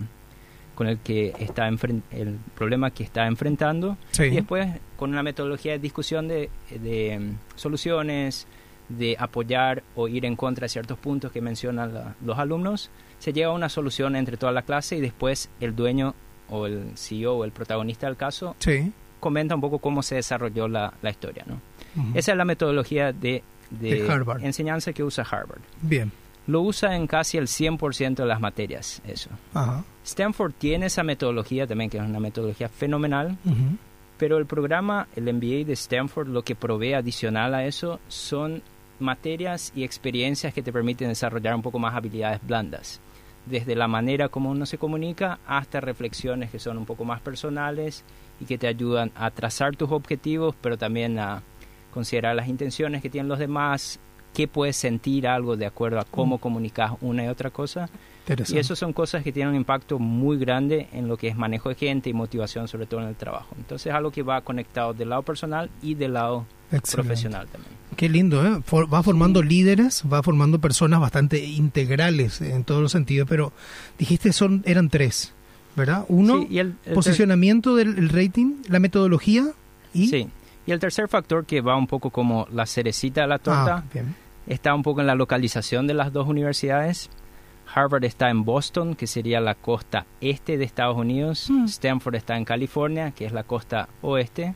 con 0.78 0.86
el 0.86 1.00
que 1.00 1.34
está 1.40 1.68
el 1.68 2.38
problema 2.54 2.92
que 2.92 3.04
está 3.04 3.26
enfrentando 3.26 3.98
y 4.20 4.30
después 4.30 4.68
con 4.96 5.10
una 5.10 5.24
metodología 5.24 5.72
de 5.72 5.80
discusión 5.80 6.28
de, 6.28 6.52
de 6.70 7.18
mm, 7.18 7.58
soluciones, 7.58 8.46
de 8.88 9.16
apoyar 9.18 9.82
o 9.96 10.08
ir 10.08 10.24
en 10.24 10.36
contra 10.36 10.66
de 10.66 10.70
ciertos 10.70 11.00
puntos 11.00 11.32
que 11.32 11.42
mencionan 11.42 12.16
los 12.24 12.38
alumnos, 12.38 12.92
se 13.18 13.34
llega 13.34 13.48
a 13.48 13.54
una 13.54 13.70
solución 13.70 14.16
entre 14.16 14.38
toda 14.38 14.52
la 14.52 14.62
clase 14.62 14.98
y 14.98 15.02
después 15.02 15.50
el 15.60 15.76
dueño 15.76 16.14
o 16.48 16.68
el 16.68 16.92
CEO 16.96 17.38
o 17.38 17.44
el 17.44 17.52
protagonista 17.52 18.06
del 18.06 18.16
caso 18.16 18.56
comenta 19.20 19.56
un 19.56 19.62
poco 19.62 19.80
cómo 19.80 20.04
se 20.04 20.14
desarrolló 20.14 20.68
la, 20.68 20.94
la 21.02 21.10
historia. 21.10 21.44
¿no? 21.48 21.60
Esa 22.14 22.34
es 22.34 22.38
la 22.38 22.46
metodología 22.46 23.14
de, 23.14 23.42
de 23.72 24.08
enseñanza 24.44 24.94
que 24.94 25.04
usa 25.04 25.26
Harvard. 25.28 25.62
Bien 25.82 26.12
lo 26.48 26.62
usa 26.62 26.96
en 26.96 27.08
casi 27.08 27.38
el 27.38 27.48
100% 27.48 28.16
de 28.16 28.26
las 28.26 28.40
materias, 28.40 29.02
eso. 29.06 29.30
Stanford 30.04 30.54
tiene 30.58 30.88
esa 30.88 31.04
metodología 31.04 31.68
también, 31.68 31.90
que 31.90 31.98
es 31.98 32.04
una 32.04 32.20
metodología 32.20 32.70
fenomenal, 32.70 33.38
pero 34.18 34.38
el 34.38 34.46
programa, 34.46 35.08
el 35.16 35.32
MBA 35.32 35.66
de 35.66 35.74
Stanford, 35.74 36.30
lo 36.30 36.44
que 36.44 36.56
provee 36.56 36.94
adicional 36.94 37.54
a 37.54 37.66
eso 37.66 38.00
son 38.08 38.64
materias 39.00 39.72
y 39.76 39.84
experiencias 39.84 40.54
que 40.54 40.64
te 40.64 40.74
permiten 40.74 41.10
desarrollar 41.10 41.54
un 41.54 41.62
poco 41.62 41.78
más 41.80 41.94
habilidades 41.94 42.40
blandas, 42.46 43.00
desde 43.46 43.76
la 43.76 43.88
manera 43.88 44.30
como 44.30 44.50
uno 44.50 44.66
se 44.66 44.78
comunica 44.78 45.40
hasta 45.46 45.82
reflexiones 45.82 46.50
que 46.50 46.60
son 46.60 46.78
un 46.78 46.86
poco 46.86 47.06
más 47.06 47.22
personales 47.22 48.04
y 48.40 48.46
que 48.46 48.58
te 48.58 48.68
ayudan 48.68 49.12
a 49.16 49.32
trazar 49.32 49.76
tus 49.76 49.92
objetivos, 49.92 50.56
pero 50.62 50.78
también 50.78 51.20
a 51.20 51.44
considerar 51.92 52.36
las 52.36 52.48
intenciones 52.48 53.02
que 53.02 53.10
tienen 53.10 53.28
los 53.28 53.40
demás, 53.40 54.00
qué 54.34 54.48
puedes 54.48 54.78
sentir 54.78 55.28
algo 55.28 55.58
de 55.58 55.66
acuerdo 55.66 56.00
a 56.00 56.06
cómo 56.06 56.38
mm. 56.38 56.40
comunicas 56.40 56.92
una 57.02 57.26
y 57.26 57.28
otra 57.28 57.50
cosa. 57.50 57.90
Y 58.50 58.58
eso 58.58 58.76
son 58.76 58.92
cosas 58.92 59.24
que 59.24 59.32
tienen 59.32 59.52
un 59.52 59.56
impacto 59.56 60.00
muy 60.00 60.38
grande 60.38 60.88
en 60.92 61.08
lo 61.08 61.16
que 61.16 61.30
es 61.30 61.38
manejo 61.38 61.70
de 61.70 61.76
gente 61.76 62.10
y 62.10 62.14
motivación, 62.14 62.68
sobre 62.68 62.86
todo 62.86 63.02
en 63.02 63.08
el 63.08 63.16
trabajo. 63.16 63.56
Entonces 63.58 63.88
es 63.88 63.94
algo 63.94 64.12
que 64.12 64.22
va 64.22 64.42
conectado 64.42 64.94
del 64.94 65.10
lado 65.10 65.22
personal 65.22 65.70
y 65.82 65.94
del 65.94 66.14
lado 66.14 66.46
profesional 66.92 67.48
también. 67.48 67.74
Qué 67.96 68.10
lindo, 68.10 68.46
¿eh? 68.46 68.62
va 68.94 69.02
formando 69.02 69.42
líderes, 69.42 70.04
va 70.12 70.22
formando 70.22 70.60
personas 70.60 71.00
bastante 71.00 71.44
integrales 71.44 72.42
en 72.42 72.64
todos 72.64 72.82
los 72.82 72.92
sentidos, 72.92 73.28
pero 73.30 73.54
dijiste 73.98 74.34
son 74.34 74.62
eran 74.66 74.90
tres, 74.90 75.34
¿verdad? 75.76 76.06
Uno, 76.10 76.46
y 76.48 76.60
el, 76.60 76.74
posicionamiento 76.94 77.76
del 77.76 78.10
rating, 78.10 78.56
la 78.68 78.80
metodología 78.80 79.48
y... 79.94 80.08
Sí, 80.10 80.28
y 80.68 80.74
el 80.74 80.80
tercer 80.80 81.08
factor 81.08 81.46
que 81.46 81.62
va 81.62 81.76
un 81.76 81.88
poco 81.88 82.12
como 82.12 82.46
la 82.52 82.66
cerecita 82.66 83.22
de 83.22 83.28
la 83.28 83.40
torta. 83.40 83.86
Ah, 83.96 84.02
está 84.46 84.76
un 84.76 84.84
poco 84.84 85.02
en 85.02 85.08
la 85.08 85.16
localización 85.16 85.88
de 85.88 85.94
las 85.94 86.12
dos 86.12 86.28
universidades. 86.28 87.10
Harvard 87.74 88.04
está 88.04 88.30
en 88.30 88.44
Boston, 88.44 88.96
que 88.96 89.08
sería 89.08 89.40
la 89.40 89.56
costa 89.56 90.06
este 90.22 90.58
de 90.58 90.66
Estados 90.66 90.98
Unidos. 90.98 91.50
Hmm. 91.50 91.66
Stanford 91.66 92.16
está 92.16 92.38
en 92.38 92.46
California, 92.46 93.12
que 93.12 93.26
es 93.26 93.32
la 93.32 93.44
costa 93.44 93.88
oeste. 94.02 94.56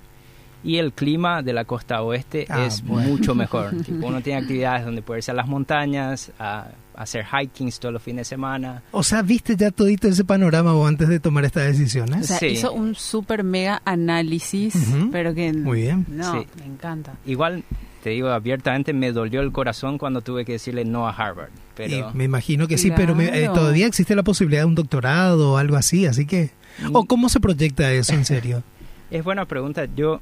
Y 0.63 0.77
el 0.77 0.93
clima 0.93 1.41
de 1.41 1.53
la 1.53 1.65
costa 1.65 2.01
oeste 2.03 2.45
Ah, 2.49 2.65
es 2.65 2.83
bueno. 2.83 3.09
mucho 3.09 3.33
mejor. 3.35 3.71
Tipo, 3.85 4.07
uno 4.07 4.21
tiene 4.21 4.39
actividades 4.41 4.85
donde 4.85 5.01
puede 5.01 5.19
irse 5.19 5.31
a 5.31 5.33
las 5.33 5.47
montañas, 5.47 6.31
a, 6.37 6.67
a 6.95 7.01
hacer 7.01 7.25
hikings 7.25 7.79
todos 7.79 7.93
los 7.93 8.01
fines 8.03 8.27
de 8.27 8.35
semana. 8.35 8.83
O 8.91 9.01
sea, 9.01 9.21
viste 9.23 9.55
ya 9.55 9.71
todito 9.71 10.07
ese 10.07 10.23
panorama 10.23 10.73
vos 10.73 10.87
antes 10.87 11.07
de 11.09 11.19
tomar 11.19 11.45
esta 11.45 11.61
decisión, 11.61 12.13
O 12.13 12.17
¿eh? 12.17 12.23
sea, 12.23 12.37
Sí. 12.37 12.45
hizo 12.47 12.73
un 12.73 12.93
super 12.95 13.43
mega 13.43 13.81
análisis, 13.85 14.75
Ujú. 14.75 15.09
pero 15.11 15.33
que... 15.33 15.51
Muy 15.53 15.81
bien. 15.81 16.05
No, 16.09 16.41
Sí. 16.41 16.47
me 16.59 16.65
encanta. 16.65 17.13
Igual, 17.25 17.63
te 18.03 18.11
digo 18.11 18.29
abiertamente, 18.29 18.93
me 18.93 19.11
dolió 19.11 19.41
el 19.41 19.51
corazón 19.51 19.97
cuando 19.97 20.21
tuve 20.21 20.45
que 20.45 20.53
decirle 20.53 20.85
no 20.85 21.07
a 21.07 21.11
Harvard. 21.11 21.49
Pero 21.75 22.11
Y 22.11 22.17
me 22.17 22.25
imagino 22.25 22.67
que 22.67 22.77
sí, 22.77 22.91
pero 22.95 23.15
me- 23.15 23.29
eh, 23.29 23.39
Claro. 23.45 23.53
todavía 23.53 23.87
existe 23.87 24.15
la 24.15 24.23
posibilidad 24.23 24.61
de 24.61 24.67
un 24.67 24.75
doctorado 24.75 25.53
o 25.53 25.57
algo 25.57 25.75
así, 25.75 26.05
así 26.05 26.25
que... 26.27 26.51
¿O 26.93 27.05
cómo 27.05 27.29
se 27.29 27.39
proyecta 27.39 27.91
eso 27.91 28.13
en 28.13 28.25
serio? 28.25 28.61
es 29.11 29.23
buena 29.23 29.45
pregunta. 29.45 29.85
Yo 29.95 30.21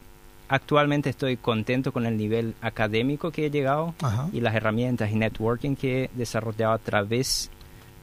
actualmente 0.50 1.10
estoy 1.10 1.38
contento 1.38 1.91
con 1.94 2.06
el 2.06 2.18
nivel 2.18 2.56
académico 2.62 3.32
que 3.32 3.46
he 3.46 3.51
llegado 3.51 3.94
Ajá. 4.01 4.27
y 4.34 4.41
las 4.41 4.56
herramientas 4.56 5.12
y 5.12 5.15
networking 5.15 5.75
que 5.75 6.06
he 6.06 6.10
desarrollado 6.15 6.74
a 6.74 6.77
través 6.79 7.50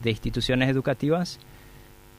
de 0.03 0.11
instituciones 0.11 0.69
educativas. 0.69 1.39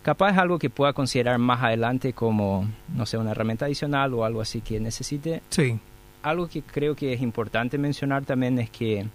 Capaz 0.03 0.31
es 0.33 0.37
algo 0.37 0.59
que 0.59 0.69
pueda 0.69 0.93
considerar 0.93 1.37
más 1.39 1.63
adelante 1.63 2.13
como, 2.13 2.69
no 2.93 3.05
sé, 3.05 3.17
una 3.17 3.31
herramienta 3.31 3.65
adicional 3.65 4.13
o 4.13 4.23
algo 4.25 4.41
así 4.41 4.61
que 4.61 4.79
necesite. 4.79 5.41
Sí, 5.49 5.79
Algo 6.23 6.47
que 6.47 6.61
creo 6.61 6.95
que 6.95 7.13
es 7.13 7.21
importante 7.21 7.77
mencionar 7.77 8.23
también 8.25 8.59
es 8.59 8.69
que 8.69 9.05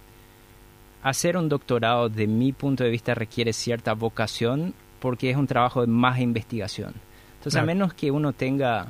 hacer 1.03 1.37
un 1.37 1.49
doctorado, 1.49 2.09
de 2.09 2.27
mi 2.27 2.53
punto 2.53 2.85
de 2.85 2.91
vista, 2.91 3.15
requiere 3.15 3.53
cierta 3.53 3.93
vocación 3.95 4.73
porque 5.01 5.31
es 5.31 5.37
un 5.37 5.47
trabajo 5.47 5.81
de 5.81 5.89
más 5.89 6.21
investigación. 6.21 6.95
Entonces, 7.39 7.55
Claro. 7.55 7.65
a 7.65 7.67
menos 7.75 7.95
que 7.95 8.11
uno 8.11 8.33
tenga, 8.33 8.87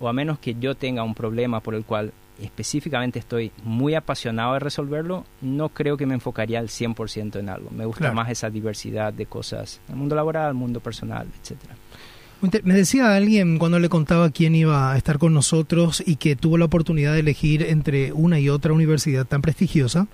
o 0.00 0.08
a 0.08 0.12
menos 0.12 0.38
que 0.38 0.54
yo 0.58 0.74
tenga 0.74 1.02
un 1.02 1.14
problema 1.14 1.60
por 1.60 1.74
el 1.74 1.84
cual 1.84 2.12
específicamente 2.40 3.18
estoy 3.20 3.52
muy 3.62 3.94
apasionado 3.94 4.54
de 4.54 4.58
resolverlo, 4.60 5.24
no 5.40 5.68
creo 5.68 5.96
que 5.96 6.04
me 6.06 6.14
enfocaría 6.14 6.58
al 6.58 6.68
100% 6.68 7.38
en 7.38 7.48
algo. 7.48 7.70
Me 7.70 7.84
gusta 7.86 8.00
Claro. 8.00 8.14
más 8.16 8.28
esa 8.30 8.50
diversidad 8.50 9.12
de 9.12 9.26
cosas, 9.26 9.80
el 9.88 9.96
mundo 9.96 10.16
laboral, 10.16 10.48
el 10.48 10.54
mundo 10.54 10.80
personal, 10.80 11.28
etcétera. 11.40 11.74
Me 12.64 12.74
decía 12.74 13.14
alguien 13.16 13.58
cuando 13.58 13.78
le 13.78 13.88
contaba 13.88 14.28
quién 14.28 14.54
iba 14.54 14.92
a 14.92 14.96
estar 14.98 15.18
con 15.18 15.32
nosotros 15.32 16.02
y 16.04 16.16
que 16.16 16.36
tuvo 16.36 16.58
la 16.58 16.66
oportunidad 16.66 17.14
de 17.14 17.20
elegir 17.20 17.62
entre 17.62 18.12
una 18.12 18.38
y 18.38 18.50
otra 18.50 18.74
universidad 18.74 19.24
tan 19.24 19.40
prestigiosa, 19.40 20.08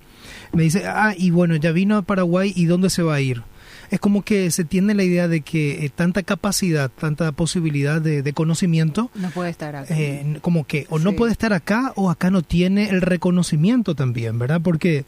me 0.53 0.63
dice, 0.63 0.83
ah, 0.87 1.13
y 1.17 1.31
bueno, 1.31 1.57
ya 1.57 1.73
vino 1.73 1.97
a 1.97 2.03
Paraguay 2.03 2.53
y 2.55 2.65
¿dónde 2.65 2.89
se 2.89 3.03
va 3.03 3.15
a 3.15 3.21
ir? 3.21 3.41
Es 3.91 3.99
como 3.99 4.23
que 4.23 4.49
se 4.51 4.63
tiene 4.63 4.95
la 4.95 5.03
idea 5.03 5.27
de 5.27 5.41
que 5.41 5.85
eh, 5.85 5.89
tanta 5.93 6.23
capacidad, 6.23 6.89
tanta 6.89 7.31
posibilidad 7.33 8.01
de, 8.01 8.23
de 8.23 8.33
conocimiento, 8.33 9.11
No 9.13 9.29
puede 9.29 9.49
estar 9.51 9.75
aquí. 9.75 9.93
eh, 9.93 10.37
como 10.41 10.65
que 10.65 10.87
o 10.89 10.97
no 10.97 11.11
puede 11.13 11.31
estar 11.33 11.51
acá 11.53 11.91
o 11.95 12.09
acá 12.09 12.31
no 12.31 12.41
tiene 12.41 12.89
el 12.89 13.01
reconocimiento 13.01 13.93
también, 13.93 14.39
¿verdad? 14.39 14.61
Porque, 14.63 15.05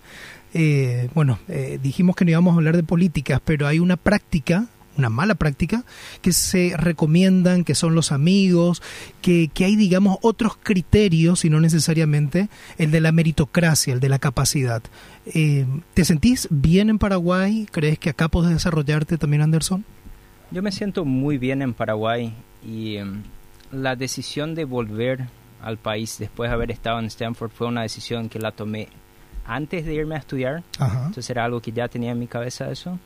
eh, 0.53 1.09
bueno, 1.15 1.39
eh, 1.47 1.79
dijimos 1.81 2.15
que 2.15 2.25
no 2.25 2.31
íbamos 2.31 2.53
a 2.53 2.57
hablar 2.57 2.75
de 2.75 2.83
políticas, 2.83 3.41
pero 3.43 3.65
hay 3.67 3.79
una 3.79 3.97
práctica, 3.97 4.67
una 4.97 5.09
mala 5.09 5.35
práctica, 5.35 5.83
que 6.21 6.33
se 6.33 6.75
recomiendan, 6.77 7.63
que 7.63 7.75
son 7.75 7.95
los 7.95 8.12
amigos, 8.12 8.81
que, 9.21 9.50
que 9.53 9.65
hay, 9.65 9.75
digamos, 9.75 10.17
otros 10.21 10.57
criterios 10.62 11.45
y 11.45 11.50
no 11.50 11.59
necesariamente 11.59 12.50
el 12.77 12.91
de 12.91 13.01
la 13.01 13.12
meritocracia, 13.12 13.93
el 13.93 14.00
de 14.00 14.09
la 14.09 14.19
capacidad. 14.19 14.83
Eh, 15.25 15.65
¿Te 15.93 16.05
sentís 16.05 16.47
bien 16.50 16.89
en 16.89 17.00
Paraguay? 17.00 17.67
¿Crees 17.71 18.00
que 18.00 18.09
acá 18.09 18.27
puedes 18.27 18.51
desarrollarte 18.51 19.17
también, 19.17 19.41
Anderson? 19.41 19.85
Yo 20.51 20.62
me 20.62 20.71
siento 20.71 21.05
muy 21.05 21.38
bien 21.38 21.62
en 21.62 21.73
Paraguay 21.73 22.33
y 22.65 22.97
em, 22.97 23.23
la 23.71 23.95
decisión 23.95 24.53
de 24.53 24.65
volver 24.65 25.27
al 25.62 25.77
país 25.77 26.17
después 26.19 26.50
de 26.50 26.53
haber 26.53 26.71
estado 26.71 27.00
en 27.00 27.05
Stanford 27.05 27.50
fue 27.51 27.67
una 27.67 27.81
decisión 27.81 28.29
que 28.29 28.38
la 28.38 28.51
tomé 28.51 28.89
antes 29.45 29.85
de 29.85 29.93
irme 29.93 30.15
a 30.15 30.19
estudiar. 30.19 30.63
Ajá. 30.77 31.00
Entonces 31.07 31.29
era 31.29 31.45
algo 31.45 31.62
que 31.62 31.71
ya 31.71 31.88
tenía 31.88 32.12
en 32.12 32.19
mi 32.19 32.27
cabeza 32.27 32.69
eso. 32.69 33.00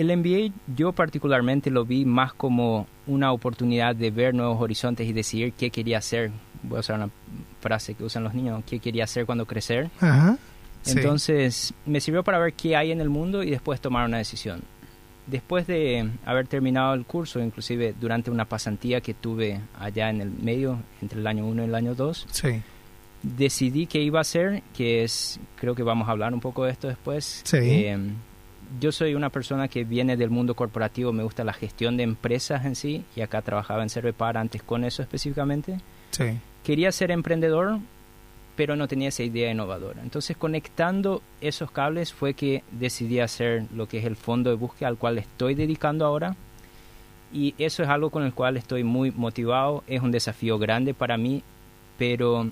El 0.00 0.16
MBA 0.16 0.54
yo 0.76 0.92
particularmente 0.92 1.70
lo 1.70 1.84
vi 1.84 2.04
más 2.04 2.32
como 2.32 2.86
una 3.06 3.32
oportunidad 3.32 3.96
de 3.96 4.10
ver 4.10 4.34
nuevos 4.34 4.60
horizontes 4.60 5.06
y 5.08 5.12
decidir 5.12 5.52
qué 5.54 5.70
quería 5.70 5.98
hacer. 5.98 6.30
Voy 6.62 6.76
a 6.76 6.80
usar 6.80 6.96
una 6.96 7.10
frase 7.60 7.94
que 7.94 8.04
usan 8.04 8.22
los 8.24 8.34
niños, 8.34 8.62
qué 8.66 8.78
quería 8.78 9.04
hacer 9.04 9.26
cuando 9.26 9.46
crecer. 9.46 9.90
Ajá. 10.00 10.38
Sí. 10.82 10.92
Entonces 10.96 11.74
me 11.86 12.00
sirvió 12.00 12.22
para 12.22 12.38
ver 12.38 12.52
qué 12.52 12.76
hay 12.76 12.92
en 12.92 13.00
el 13.00 13.08
mundo 13.08 13.42
y 13.42 13.50
después 13.50 13.80
tomar 13.80 14.06
una 14.06 14.18
decisión. 14.18 14.60
Después 15.26 15.66
de 15.66 16.08
haber 16.24 16.46
terminado 16.46 16.94
el 16.94 17.04
curso, 17.04 17.40
inclusive 17.40 17.94
durante 18.00 18.30
una 18.30 18.44
pasantía 18.46 19.00
que 19.00 19.12
tuve 19.14 19.60
allá 19.78 20.08
en 20.10 20.20
el 20.22 20.30
medio, 20.30 20.78
entre 21.02 21.18
el 21.20 21.26
año 21.26 21.44
1 21.46 21.62
y 21.62 21.64
el 21.66 21.74
año 21.74 21.94
2, 21.94 22.26
Sí. 22.30 22.62
decidí 23.22 23.86
que 23.86 24.00
iba 24.00 24.20
a 24.20 24.22
hacer, 24.22 24.62
que 24.76 25.02
es, 25.04 25.38
creo 25.56 25.74
que 25.74 25.82
vamos 25.82 26.08
a 26.08 26.12
hablar 26.12 26.32
un 26.32 26.40
poco 26.40 26.64
de 26.64 26.70
esto 26.72 26.88
después. 26.88 27.42
Sí. 27.44 27.56
Eh, 27.58 27.98
yo 28.80 28.92
soy 28.92 29.14
una 29.14 29.30
persona 29.30 29.68
que 29.68 29.84
viene 29.84 30.16
del 30.16 30.30
mundo 30.30 30.54
corporativo, 30.54 31.12
me 31.12 31.22
gusta 31.22 31.44
la 31.44 31.52
gestión 31.52 31.96
de 31.96 32.02
empresas 32.02 32.64
en 32.64 32.76
sí, 32.76 33.04
y 33.16 33.20
acá 33.20 33.42
trabajaba 33.42 33.82
en 33.82 33.90
Cervepar 33.90 34.36
antes 34.36 34.62
con 34.62 34.84
eso 34.84 35.02
específicamente. 35.02 35.78
Sí. 36.10 36.38
Quería 36.64 36.92
ser 36.92 37.10
emprendedor, 37.10 37.78
pero 38.56 38.76
no 38.76 38.88
tenía 38.88 39.08
esa 39.08 39.22
idea 39.22 39.50
innovadora. 39.50 40.02
Entonces, 40.02 40.36
conectando 40.36 41.22
esos 41.40 41.70
cables 41.70 42.12
fue 42.12 42.34
que 42.34 42.64
decidí 42.72 43.20
hacer 43.20 43.64
lo 43.74 43.86
que 43.86 43.98
es 43.98 44.04
el 44.04 44.16
fondo 44.16 44.50
de 44.50 44.56
búsqueda 44.56 44.88
al 44.88 44.98
cual 44.98 45.18
estoy 45.18 45.54
dedicando 45.54 46.04
ahora. 46.04 46.36
Y 47.32 47.54
eso 47.58 47.82
es 47.82 47.88
algo 47.88 48.10
con 48.10 48.24
el 48.24 48.34
cual 48.34 48.56
estoy 48.56 48.84
muy 48.84 49.10
motivado. 49.12 49.84
Es 49.86 50.02
un 50.02 50.10
desafío 50.10 50.58
grande 50.58 50.92
para 50.94 51.16
mí, 51.16 51.42
pero 51.98 52.50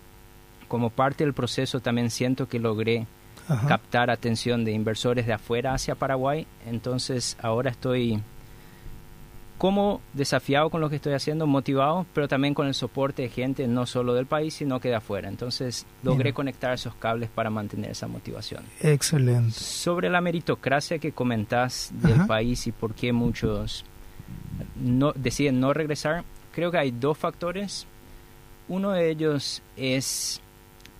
como 0.68 0.90
parte 0.90 1.24
del 1.24 1.34
proceso 1.34 1.80
también 1.80 2.10
siento 2.10 2.48
que 2.48 2.58
logré 2.58 3.06
Ajá. 3.48 3.66
captar 3.68 4.10
atención 4.10 4.64
de 4.64 4.72
inversores 4.72 5.26
de 5.26 5.32
afuera 5.32 5.74
hacia 5.74 5.94
Paraguay. 5.94 6.46
Entonces 6.66 7.36
ahora 7.40 7.70
estoy 7.70 8.20
como 9.58 10.02
desafiado 10.12 10.68
con 10.68 10.82
lo 10.82 10.90
que 10.90 10.96
estoy 10.96 11.14
haciendo, 11.14 11.46
motivado, 11.46 12.04
pero 12.12 12.28
también 12.28 12.52
con 12.52 12.66
el 12.66 12.74
soporte 12.74 13.22
de 13.22 13.28
gente 13.30 13.66
no 13.66 13.86
solo 13.86 14.12
del 14.12 14.26
país, 14.26 14.52
sino 14.52 14.80
que 14.80 14.88
de 14.90 14.96
afuera. 14.96 15.28
Entonces 15.28 15.86
logré 16.02 16.24
Bien. 16.24 16.34
conectar 16.34 16.74
esos 16.74 16.94
cables 16.96 17.30
para 17.30 17.48
mantener 17.48 17.92
esa 17.92 18.06
motivación. 18.06 18.64
Excelente. 18.80 19.52
Sobre 19.52 20.10
la 20.10 20.20
meritocracia 20.20 20.98
que 20.98 21.12
comentás 21.12 21.90
del 21.94 22.12
Ajá. 22.14 22.26
país 22.26 22.66
y 22.66 22.72
por 22.72 22.94
qué 22.94 23.12
muchos 23.14 23.84
no, 24.74 25.12
deciden 25.14 25.58
no 25.58 25.72
regresar, 25.72 26.24
creo 26.52 26.70
que 26.70 26.78
hay 26.78 26.90
dos 26.90 27.16
factores. 27.16 27.86
Uno 28.68 28.90
de 28.90 29.08
ellos 29.10 29.62
es 29.76 30.42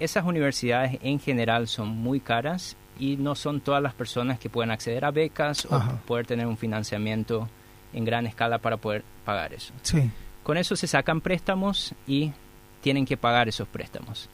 esas 0.00 0.24
universidades 0.24 0.98
en 1.02 1.18
general 1.20 1.68
son 1.68 1.88
muy 1.88 2.20
caras 2.20 2.76
y 2.98 3.16
no 3.16 3.34
son 3.34 3.60
todas 3.60 3.82
las 3.82 3.94
personas 3.94 4.38
que 4.38 4.48
pueden 4.50 4.70
acceder 4.70 5.04
a 5.04 5.10
becas 5.10 5.66
Ajá. 5.70 5.92
o 6.02 6.06
poder 6.06 6.26
tener 6.26 6.46
un 6.46 6.56
financiamiento 6.56 7.48
en 7.92 8.04
gran 8.04 8.26
escala 8.26 8.58
para 8.58 8.76
poder 8.76 9.04
pagar 9.24 9.52
eso. 9.52 9.72
Sí. 9.82 10.10
Con 10.42 10.56
eso 10.56 10.76
se 10.76 10.86
sacan 10.86 11.20
préstamos 11.20 11.94
y 12.06 12.32
tienen 12.80 13.04
que 13.04 13.16
pagar 13.16 13.48
esos 13.48 13.66
préstamos. 13.68 14.28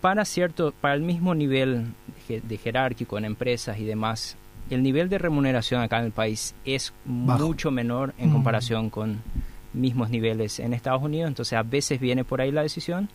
Para 0.00 0.24
cierto, 0.24 0.72
para 0.80 0.94
el 0.94 1.00
mismo 1.02 1.34
nivel 1.34 1.86
de, 2.28 2.40
de 2.40 2.58
jerárquico 2.58 3.18
en 3.18 3.24
empresas 3.24 3.78
y 3.78 3.84
demás, 3.84 4.36
el 4.68 4.82
nivel 4.82 5.08
de 5.08 5.18
remuneración 5.18 5.80
acá 5.80 5.98
en 6.00 6.06
el 6.06 6.12
país 6.12 6.54
es 6.64 6.92
Bajo. 7.04 7.46
mucho 7.46 7.70
menor 7.70 8.14
en 8.18 8.30
Mm. 8.30 8.32
comparación 8.32 8.90
con 8.90 9.22
mismos 9.72 10.10
niveles 10.10 10.58
en 10.58 10.74
Estados 10.74 11.02
Unidos, 11.02 11.28
entonces 11.28 11.56
a 11.58 11.62
veces 11.62 11.98
viene 12.00 12.24
por 12.24 12.40
ahí 12.40 12.50
la 12.50 12.62
decisión 12.62 13.08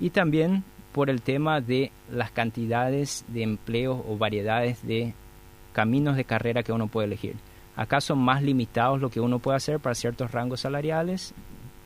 y 0.00 0.10
también 0.10 0.64
por 0.98 1.10
el 1.10 1.22
tema 1.22 1.60
de 1.60 1.92
las 2.10 2.32
cantidades 2.32 3.24
de 3.28 3.44
empleos 3.44 4.00
o 4.08 4.18
variedades 4.18 4.84
de 4.84 5.14
caminos 5.72 6.16
de 6.16 6.24
carrera 6.24 6.64
que 6.64 6.72
uno 6.72 6.88
puede 6.88 7.06
elegir. 7.06 7.36
Acá 7.76 8.00
son 8.00 8.18
más 8.18 8.42
limitados 8.42 9.00
lo 9.00 9.08
que 9.08 9.20
uno 9.20 9.38
puede 9.38 9.58
hacer 9.58 9.78
para 9.78 9.94
ciertos 9.94 10.32
rangos 10.32 10.62
salariales 10.62 11.34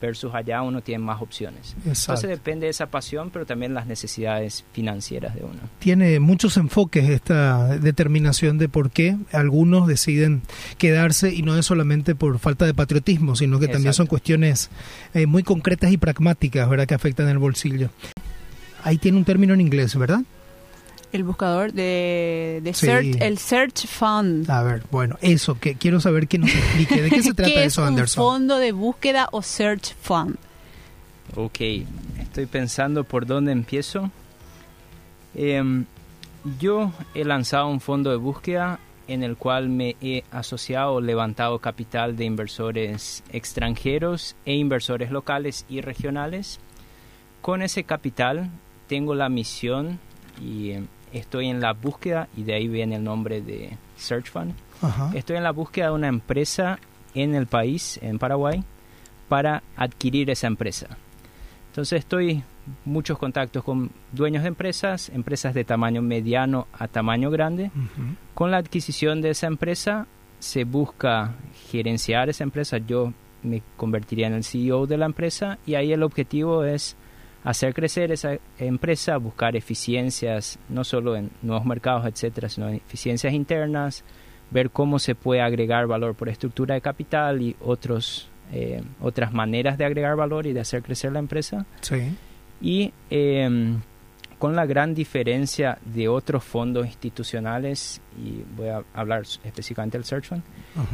versus 0.01 0.33
allá 0.33 0.63
uno 0.63 0.81
tiene 0.81 1.03
más 1.03 1.21
opciones. 1.21 1.75
Exacto. 1.85 2.13
Entonces 2.13 2.29
depende 2.31 2.65
de 2.65 2.71
esa 2.71 2.87
pasión, 2.87 3.29
pero 3.29 3.45
también 3.45 3.75
las 3.75 3.85
necesidades 3.85 4.65
financieras 4.73 5.35
de 5.35 5.43
uno. 5.43 5.59
tiene 5.77 6.19
muchos 6.19 6.57
enfoques 6.57 7.07
esta 7.07 7.77
determinación 7.77 8.57
de 8.57 8.67
por 8.67 8.89
qué 8.89 9.15
algunos 9.31 9.85
deciden 9.85 10.41
quedarse 10.79 11.31
y 11.31 11.43
no 11.43 11.55
es 11.55 11.67
solamente 11.67 12.15
por 12.15 12.39
falta 12.39 12.65
de 12.65 12.73
patriotismo, 12.73 13.35
sino 13.35 13.59
que 13.59 13.67
también 13.67 13.93
son 13.93 14.07
cuestiones 14.07 14.71
eh, 15.13 15.27
muy 15.27 15.43
concretas 15.43 15.91
y 15.91 15.97
pragmáticas, 15.97 16.67
¿verdad? 16.67 16.87
Que 16.87 16.95
afectan 16.95 17.29
el 17.29 17.37
bolsillo. 17.37 17.91
Ahí 18.83 18.97
tiene 18.97 19.17
un 19.17 19.25
término 19.25 19.53
en 19.53 19.61
inglés, 19.61 19.95
¿verdad? 19.95 20.21
El 21.11 21.23
buscador 21.23 21.73
de, 21.73 22.59
de 22.63 22.73
Sí. 22.73 22.87
search, 22.87 23.21
el 23.21 23.37
Search 23.37 23.87
Fund. 23.87 24.49
A 24.49 24.63
ver, 24.63 24.83
bueno, 24.91 25.17
eso, 25.21 25.59
que 25.59 25.75
quiero 25.75 25.99
saber 26.01 26.27
que 26.27 26.39
nos 26.39 26.49
explique. 26.53 27.01
¿De 27.03 27.09
qué 27.09 27.21
se 27.23 27.33
trata 27.35 27.51
¿Qué 27.53 27.65
eso, 27.65 27.81
es 27.81 27.87
un 27.87 27.93
Anderson? 27.93 28.23
fondo 28.23 28.57
de 28.57 28.71
búsqueda 28.71 29.29
o 29.31 29.41
Search 29.43 29.95
Fund? 30.01 30.37
Ok, 31.35 31.59
estoy 32.19 32.45
pensando 32.47 33.03
por 33.03 33.25
dónde 33.27 33.51
empiezo. 33.51 34.09
Em, 35.35 35.85
yo 36.59 36.91
he 37.13 37.23
lanzado 37.25 37.67
un 37.67 37.79
fondo 37.79 38.09
de 38.11 38.17
búsqueda 38.17 38.79
en 39.07 39.21
el 39.23 39.35
cual 39.37 39.69
me 39.69 39.95
he 40.01 40.23
asociado 40.31 40.93
o 40.93 41.01
levantado 41.01 41.59
capital 41.59 42.15
de 42.15 42.25
inversores 42.25 43.23
extranjeros 43.31 44.35
e 44.45 44.53
inversores 44.55 45.11
locales 45.11 45.65
y 45.69 45.81
regionales 45.81 46.59
con 47.41 47.61
ese 47.61 47.83
capital 47.83 48.49
tengo 48.87 49.15
la 49.15 49.29
misión 49.29 49.99
y 50.41 50.71
eh, 50.71 50.83
estoy 51.11 51.47
en 51.47 51.61
la 51.61 51.73
búsqueda, 51.73 52.27
y 52.35 52.43
de 52.43 52.55
ahí 52.55 52.67
viene 52.67 52.95
el 52.95 53.03
nombre 53.03 53.41
de 53.41 53.77
Search 53.97 54.29
Fund, 54.29 54.53
estoy 55.13 55.37
en 55.37 55.43
la 55.43 55.51
búsqueda 55.51 55.87
de 55.87 55.93
una 55.93 56.07
empresa 56.07 56.79
en 57.13 57.35
el 57.35 57.47
país, 57.47 57.99
en 58.01 58.19
Paraguay, 58.19 58.63
para 59.29 59.63
adquirir 59.75 60.29
esa 60.29 60.47
empresa. 60.47 60.97
Entonces 61.69 61.99
estoy 61.99 62.43
muchos 62.85 63.17
contactos 63.17 63.63
con 63.63 63.91
dueños 64.11 64.43
de 64.43 64.49
empresas, 64.49 65.09
empresas 65.09 65.53
de 65.53 65.63
tamaño 65.63 66.01
mediano 66.01 66.67
a 66.73 66.87
tamaño 66.87 67.31
grande. 67.31 67.71
Con 68.33 68.51
la 68.51 68.57
adquisición 68.57 69.21
de 69.21 69.31
esa 69.31 69.47
empresa 69.47 70.07
se 70.39 70.63
busca 70.63 71.35
gerenciar 71.71 72.29
esa 72.29 72.43
empresa. 72.43 72.77
Yo 72.77 73.13
me 73.41 73.61
convertiría 73.75 74.27
en 74.27 74.33
el 74.33 74.43
CEO 74.43 74.87
de 74.87 74.97
la 74.97 75.05
empresa 75.05 75.57
y 75.65 75.75
ahí 75.75 75.91
el 75.91 76.03
objetivo 76.03 76.63
es 76.63 76.95
hacer 77.43 77.73
crecer 77.73 78.11
esa 78.11 78.37
empresa, 78.57 79.17
buscar 79.17 79.55
eficiencias, 79.55 80.57
no 80.69 80.83
solo 80.83 81.15
en 81.15 81.29
nuevos 81.41 81.65
mercados, 81.65 82.05
etcétera, 82.05 82.49
sino 82.49 82.69
eficiencias 82.69 83.33
internas, 83.33 84.03
ver 84.49 84.69
cómo 84.69 84.99
se 84.99 85.15
puede 85.15 85.41
agregar 85.41 85.87
valor 85.87 86.15
por 86.15 86.29
estructura 86.29 86.75
de 86.75 86.81
capital 86.81 87.41
y 87.41 87.55
otros, 87.59 88.29
eh, 88.51 88.81
otras 89.01 89.33
maneras 89.33 89.77
de 89.77 89.85
agregar 89.85 90.15
valor 90.15 90.45
y 90.47 90.53
de 90.53 90.61
hacer 90.61 90.83
crecer 90.83 91.11
la 91.11 91.19
empresa. 91.19 91.65
Sí. 91.81 92.15
Y 92.61 92.93
em, 93.09 93.81
con 94.39 94.55
la 94.55 94.65
gran 94.65 94.93
diferencia 94.93 95.77
de 95.83 96.07
otros 96.07 96.43
fondos 96.43 96.85
institucionales, 96.85 98.01
y 98.17 98.43
voy 98.55 98.69
a 98.69 98.83
hablar 98.93 99.23
específicamente 99.43 99.97
del 99.97 100.05
Search 100.05 100.27
Fund, 100.27 100.43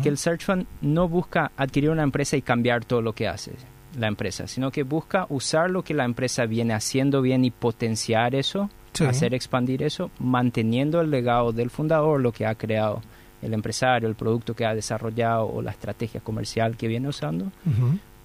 que 0.02 0.10
el 0.10 0.18
Search 0.18 0.46
Fund 0.46 0.66
no 0.82 1.08
busca 1.08 1.52
adquirir 1.58 1.92
una 1.92 2.04
empresa 2.04 2.38
y 2.38 2.42
cambiar 2.42 2.86
todo 2.86 3.02
lo 3.02 3.14
que 3.14 3.28
hace 3.28 3.52
la 3.98 4.08
empresa, 4.08 4.48
sino 4.48 4.72
que 4.72 4.84
busca 4.84 5.26
usar 5.30 5.70
lo 5.70 5.84
que 5.84 5.94
la 5.94 6.06
empresa 6.06 6.46
viene 6.46 6.74
haciendo 6.74 7.22
bien 7.22 7.44
y 7.46 7.52
potenciar 7.52 8.36
eso, 8.36 8.70
hacer 9.08 9.34
expandir 9.34 9.84
eso, 9.84 10.12
manteniendo 10.20 11.00
el 11.02 11.10
legado 11.10 11.52
del 11.52 11.70
fundador, 11.70 12.20
lo 12.20 12.32
que 12.32 12.46
ha 12.46 12.56
creado 12.56 13.02
el 13.42 13.54
empresario, 13.54 14.10
el 14.10 14.16
producto 14.16 14.54
que 14.54 14.66
ha 14.66 14.76
desarrollado 14.76 15.46
o 15.48 15.62
la 15.62 15.72
estrategia 15.72 16.20
comercial 16.20 16.76
que 16.76 16.88
viene 16.88 17.08
usando, 17.08 17.52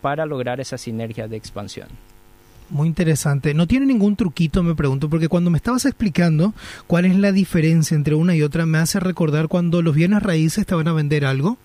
para 0.00 0.26
lograr 0.26 0.61
esa 0.61 0.76
sinergia 0.76 1.28
de 1.28 1.37
expansión. 1.37 1.88
Muy 2.71 2.88
interesante. 2.88 3.52
¿No 3.54 3.66
tiene 3.66 3.87
ningún 3.87 4.16
truquito, 4.16 4.62
me 4.62 4.75
pregunto? 4.75 5.09
Porque 5.09 5.28
cuando 5.28 5.50
me 5.50 5.59
estabas 5.59 5.85
explicando 5.85 6.54
cuál 6.87 7.04
es 7.04 7.16
la 7.16 7.30
diferencia 7.30 7.94
entre 7.94 8.14
una 8.14 8.35
y 8.35 8.42
otra, 8.42 8.66
me 8.66 8.78
hace 8.78 9.00
recordar 9.00 9.49
cuando 9.49 9.83
los 9.83 9.94
bienes 9.94 10.23
raíces 10.23 10.66
te 10.66 10.75
van 10.75 10.88
a 10.88 10.92
vender 10.92 11.26
algo. 11.26 11.59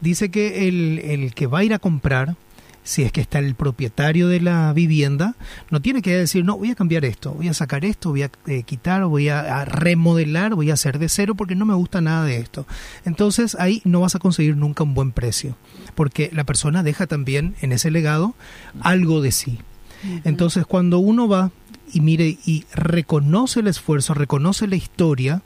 Dice 0.00 0.30
que 0.30 0.68
el, 0.68 0.98
el 0.98 1.34
que 1.34 1.46
va 1.46 1.60
a 1.60 1.64
ir 1.64 1.72
a 1.72 1.78
comprar 1.78 2.36
si 2.84 3.02
es 3.02 3.10
que 3.10 3.22
está 3.22 3.38
el 3.38 3.54
propietario 3.54 4.28
de 4.28 4.40
la 4.40 4.72
vivienda, 4.74 5.34
no 5.70 5.80
tiene 5.80 6.02
que 6.02 6.14
decir, 6.14 6.44
no, 6.44 6.58
voy 6.58 6.70
a 6.70 6.74
cambiar 6.74 7.06
esto, 7.06 7.32
voy 7.32 7.48
a 7.48 7.54
sacar 7.54 7.84
esto, 7.84 8.10
voy 8.10 8.22
a 8.22 8.30
eh, 8.46 8.62
quitar, 8.62 9.04
voy 9.06 9.30
a, 9.30 9.64
remodelar, 9.64 10.54
voy 10.54 10.70
a 10.70 10.74
hacer 10.74 10.98
de 10.98 11.08
cero 11.08 11.34
porque 11.34 11.54
no 11.54 11.64
me 11.64 11.74
gusta 11.74 12.02
nada 12.02 12.26
de 12.26 12.36
esto. 12.36 12.66
Entonces 13.06 13.56
ahí 13.58 13.80
no 13.84 14.00
vas 14.00 14.14
a 14.14 14.18
conseguir 14.18 14.56
nunca 14.56 14.84
un 14.84 14.92
buen 14.92 15.12
precio, 15.12 15.56
porque 15.94 16.30
la 16.32 16.44
persona 16.44 16.82
deja 16.82 17.06
también 17.06 17.56
en 17.62 17.72
ese 17.72 17.90
legado 17.90 18.34
algo 18.80 19.22
de 19.22 19.32
sí. 19.32 19.58
Entonces 20.24 20.66
cuando 20.66 20.98
uno 20.98 21.26
va 21.26 21.50
y 21.90 22.00
mire 22.00 22.38
y 22.44 22.66
reconoce 22.74 23.60
el 23.60 23.68
esfuerzo, 23.68 24.12
reconoce 24.12 24.66
la 24.66 24.76
historia, 24.76 25.40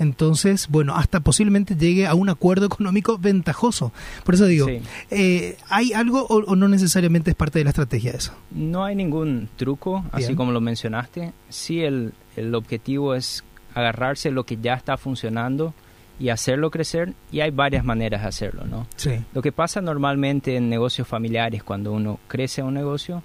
entonces, 0.00 0.66
bueno, 0.68 0.96
hasta 0.96 1.20
posiblemente 1.20 1.76
llegue 1.76 2.06
a 2.06 2.14
un 2.14 2.28
acuerdo 2.28 2.66
económico 2.72 3.18
ventajoso. 3.18 3.92
Por 4.24 4.34
eso 4.34 4.46
digo, 4.46 4.66
eh, 5.10 5.56
¿hay 5.68 5.92
algo 5.92 6.26
o, 6.26 6.56
no 6.56 6.68
necesariamente 6.68 7.30
es 7.30 7.36
parte 7.36 7.58
de 7.58 7.64
la 7.64 7.70
estrategia 7.70 8.12
eso? 8.12 8.32
No 8.50 8.84
hay 8.84 8.96
ningún 8.96 9.48
truco, 9.56 10.04
así 10.10 10.34
como 10.34 10.52
lo 10.52 10.60
mencionaste. 10.60 11.32
Sí, 11.50 11.82
el, 11.82 12.14
el 12.36 12.54
objetivo 12.54 13.14
es 13.14 13.44
agarrarse 13.74 14.30
lo 14.30 14.44
que 14.44 14.56
ya 14.56 14.74
está 14.74 14.96
funcionando 14.96 15.74
y 16.18 16.30
hacerlo 16.30 16.70
crecer 16.70 17.14
y 17.30 17.40
hay 17.40 17.50
varias 17.50 17.84
maneras 17.84 18.22
de 18.22 18.28
hacerlo, 18.28 18.64
¿no? 18.64 18.86
Sí. 18.96 19.12
Lo 19.32 19.42
que 19.42 19.52
pasa 19.52 19.80
normalmente 19.80 20.56
en 20.56 20.68
negocios 20.68 21.06
familiares 21.06 21.62
cuando 21.62 21.92
uno 21.92 22.20
crece 22.26 22.62
un 22.62 22.74
negocio 22.74 23.22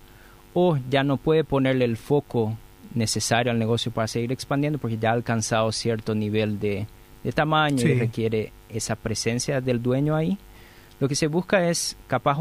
o 0.53 0.77
ya 0.89 1.03
no 1.03 1.17
puede 1.17 1.43
ponerle 1.43 1.85
el 1.85 1.97
foco 1.97 2.57
necesario 2.95 3.51
al 3.51 3.59
negocio 3.59 3.91
para 3.91 4.07
seguir 4.07 4.31
expandiendo 4.31 4.79
porque 4.79 4.97
ya 4.97 5.11
ha 5.11 5.13
alcanzado 5.13 5.71
cierto 5.71 6.15
nivel 6.15 6.59
de, 6.59 6.87
tamaño 7.33 7.87
y 7.87 7.95
requiere 7.95 8.51
esa 8.69 8.95
presencia 8.95 9.59
del 9.59 9.81
dueño 9.81 10.15
ahí. 10.15 10.37
Lo 10.99 11.09
que 11.09 11.15
se 11.15 11.27
busca 11.27 11.67
es 11.67 11.97
capaz 12.07 12.37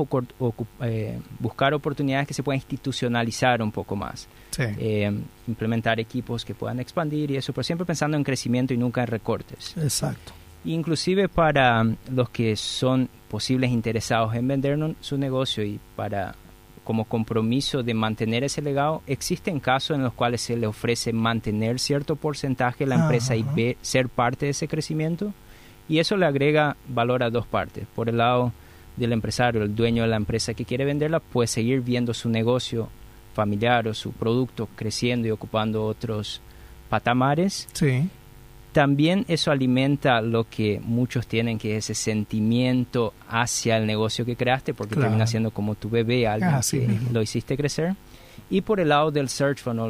eh, 0.83 1.19
buscar 1.41 1.75
oportunidades 1.75 2.29
que 2.29 2.35
se 2.35 2.43
puedan 2.43 2.59
institucionalizar 2.59 3.61
un 3.63 3.73
poco 3.73 3.97
más. 3.97 4.29
Eh, 4.59 5.11
implementar 5.49 5.99
equipos 5.99 6.45
que 6.45 6.55
puedan 6.55 6.79
expandir 6.79 7.33
y 7.33 7.37
eso, 7.37 7.53
pero 7.53 7.65
siempre 7.65 7.85
pensando 7.85 8.17
en 8.17 8.23
crecimiento 8.23 8.73
y 8.73 8.77
nunca 8.77 9.01
en 9.01 9.09
recortes. 9.09 9.75
Exacto. 9.77 10.33
Inclusive 10.65 11.29
para 11.29 11.85
los 12.11 12.31
que 12.31 12.55
son 12.55 13.09
posibles 13.29 13.71
interesados 13.71 14.35
en 14.35 14.47
vender 14.47 14.79
su 15.01 15.19
negocio 15.19 15.65
y 15.65 15.81
para 15.97 16.37
como 16.85 17.07
compromiso 17.07 17.83
de 17.83 17.95
mantener 17.95 18.45
ese 18.45 18.63
legado, 18.63 19.03
existen 19.07 19.59
casos 19.59 19.97
en 19.97 20.03
los 20.03 20.13
cuales 20.13 20.43
se 20.43 20.57
le 20.57 20.67
ofrece 20.67 21.13
mantener 21.13 21.81
cierto 21.81 22.17
porcentaje 22.17 22.85
de 22.85 22.91
la 22.91 22.97
empresa 22.97 23.35
y 23.35 23.45
ser 23.81 24.09
parte 24.09 24.47
de 24.47 24.51
ese 24.51 24.69
crecimiento. 24.69 25.33
Y 25.89 25.99
eso 25.99 26.17
le 26.17 26.27
agrega 26.27 26.77
valor 26.89 27.23
a 27.23 27.31
dos 27.31 27.47
partes. 27.47 27.87
Por 27.95 28.09
el 28.09 28.19
lado 28.19 28.53
del 28.97 29.13
empresario, 29.13 29.63
el 29.63 29.75
dueño 29.75 30.03
de 30.03 30.09
la 30.09 30.17
empresa 30.17 30.55
que 30.55 30.65
quiere 30.65 30.85
venderla, 30.85 31.21
puede 31.21 31.49
seguir 31.49 31.81
viendo 31.81 32.15
su 32.15 32.29
negocio 32.29 32.89
familiar 33.35 33.89
o 33.89 33.95
su 33.95 34.13
producto 34.13 34.69
creciendo 34.77 35.27
y 35.27 35.31
ocupando 35.33 35.85
otros 35.85 36.41
patamares. 36.89 37.69
Sí 37.73 38.09
también 38.75 39.25
eso 39.29 39.53
alimenta 39.53 40.21
lo 40.21 40.51
que 40.51 40.81
muchos 40.85 41.29
tienen, 41.29 41.59
que 41.59 41.77
es 41.77 41.89
ese 41.89 41.95
sentimiento 41.95 43.15
hacia 43.29 43.77
el 43.77 43.87
negocio 43.87 44.25
que 44.25 44.35
creaste, 44.35 44.75
porque 44.75 44.97
termina 44.97 45.29
siendo 45.29 45.53
como 45.53 45.77
tu 45.77 45.89
bebé, 45.89 46.27
alguien 46.27 46.51
ah, 46.55 46.61
que 46.69 46.99
lo 47.13 47.23
hiciste 47.23 47.57
crecer. 47.57 47.95
Y 48.51 48.63
por 48.63 48.81
el 48.81 48.89
lado 48.89 49.13
del 49.13 49.29
search 49.29 49.61
fund, 49.61 49.81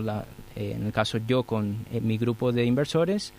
eh, 0.54 0.74
en 0.76 0.84
el 0.84 0.92
caso 0.92 1.18
yo 1.26 1.44
con 1.44 1.86
eh, 1.90 2.02
mi 2.02 2.18
grupo 2.18 2.52
de 2.52 2.66
inversores, 2.66 3.32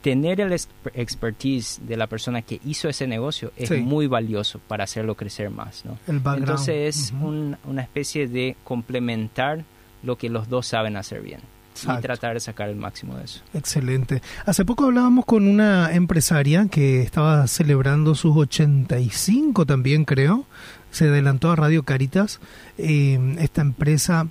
tener 0.00 0.40
el 0.40 0.56
expertise 0.94 1.80
de 1.86 1.96
la 1.98 2.06
persona 2.06 2.40
que 2.40 2.58
hizo 2.64 2.88
ese 2.88 3.06
negocio 3.06 3.52
es 3.58 3.70
muy 3.70 4.06
valioso 4.06 4.58
para 4.68 4.84
hacerlo 4.84 5.16
crecer 5.16 5.50
más. 5.50 5.84
¿no? 5.84 5.98
Entonces 6.06 6.96
es 6.96 7.12
una 7.12 7.82
especie 7.82 8.26
de 8.26 8.56
complementar 8.64 9.64
lo 10.02 10.16
que 10.16 10.30
los 10.30 10.48
dos 10.48 10.66
saben 10.66 10.96
hacer 10.96 11.20
bien 11.20 11.40
y 11.84 12.00
tratar 12.00 12.34
de 12.34 12.40
sacar 12.40 12.68
el 12.68 12.76
máximo 12.76 13.16
de 13.16 13.24
eso. 13.24 13.40
Excelente. 13.54 14.22
Hace 14.46 14.64
poco 14.64 14.84
hablábamos 14.84 15.24
con 15.24 15.46
una 15.46 15.92
empresaria 15.94 16.66
que 16.70 17.02
estaba 17.02 17.46
celebrando 17.46 18.14
sus 18.14 18.36
85 18.36 19.66
también, 19.66 20.04
creo. 20.04 20.46
Se 20.90 21.08
adelantó 21.08 21.50
a 21.50 21.56
Radio 21.56 21.82
Caritas. 21.82 22.40
Eh, 22.78 23.36
esta 23.38 23.60
empresa 23.60 24.26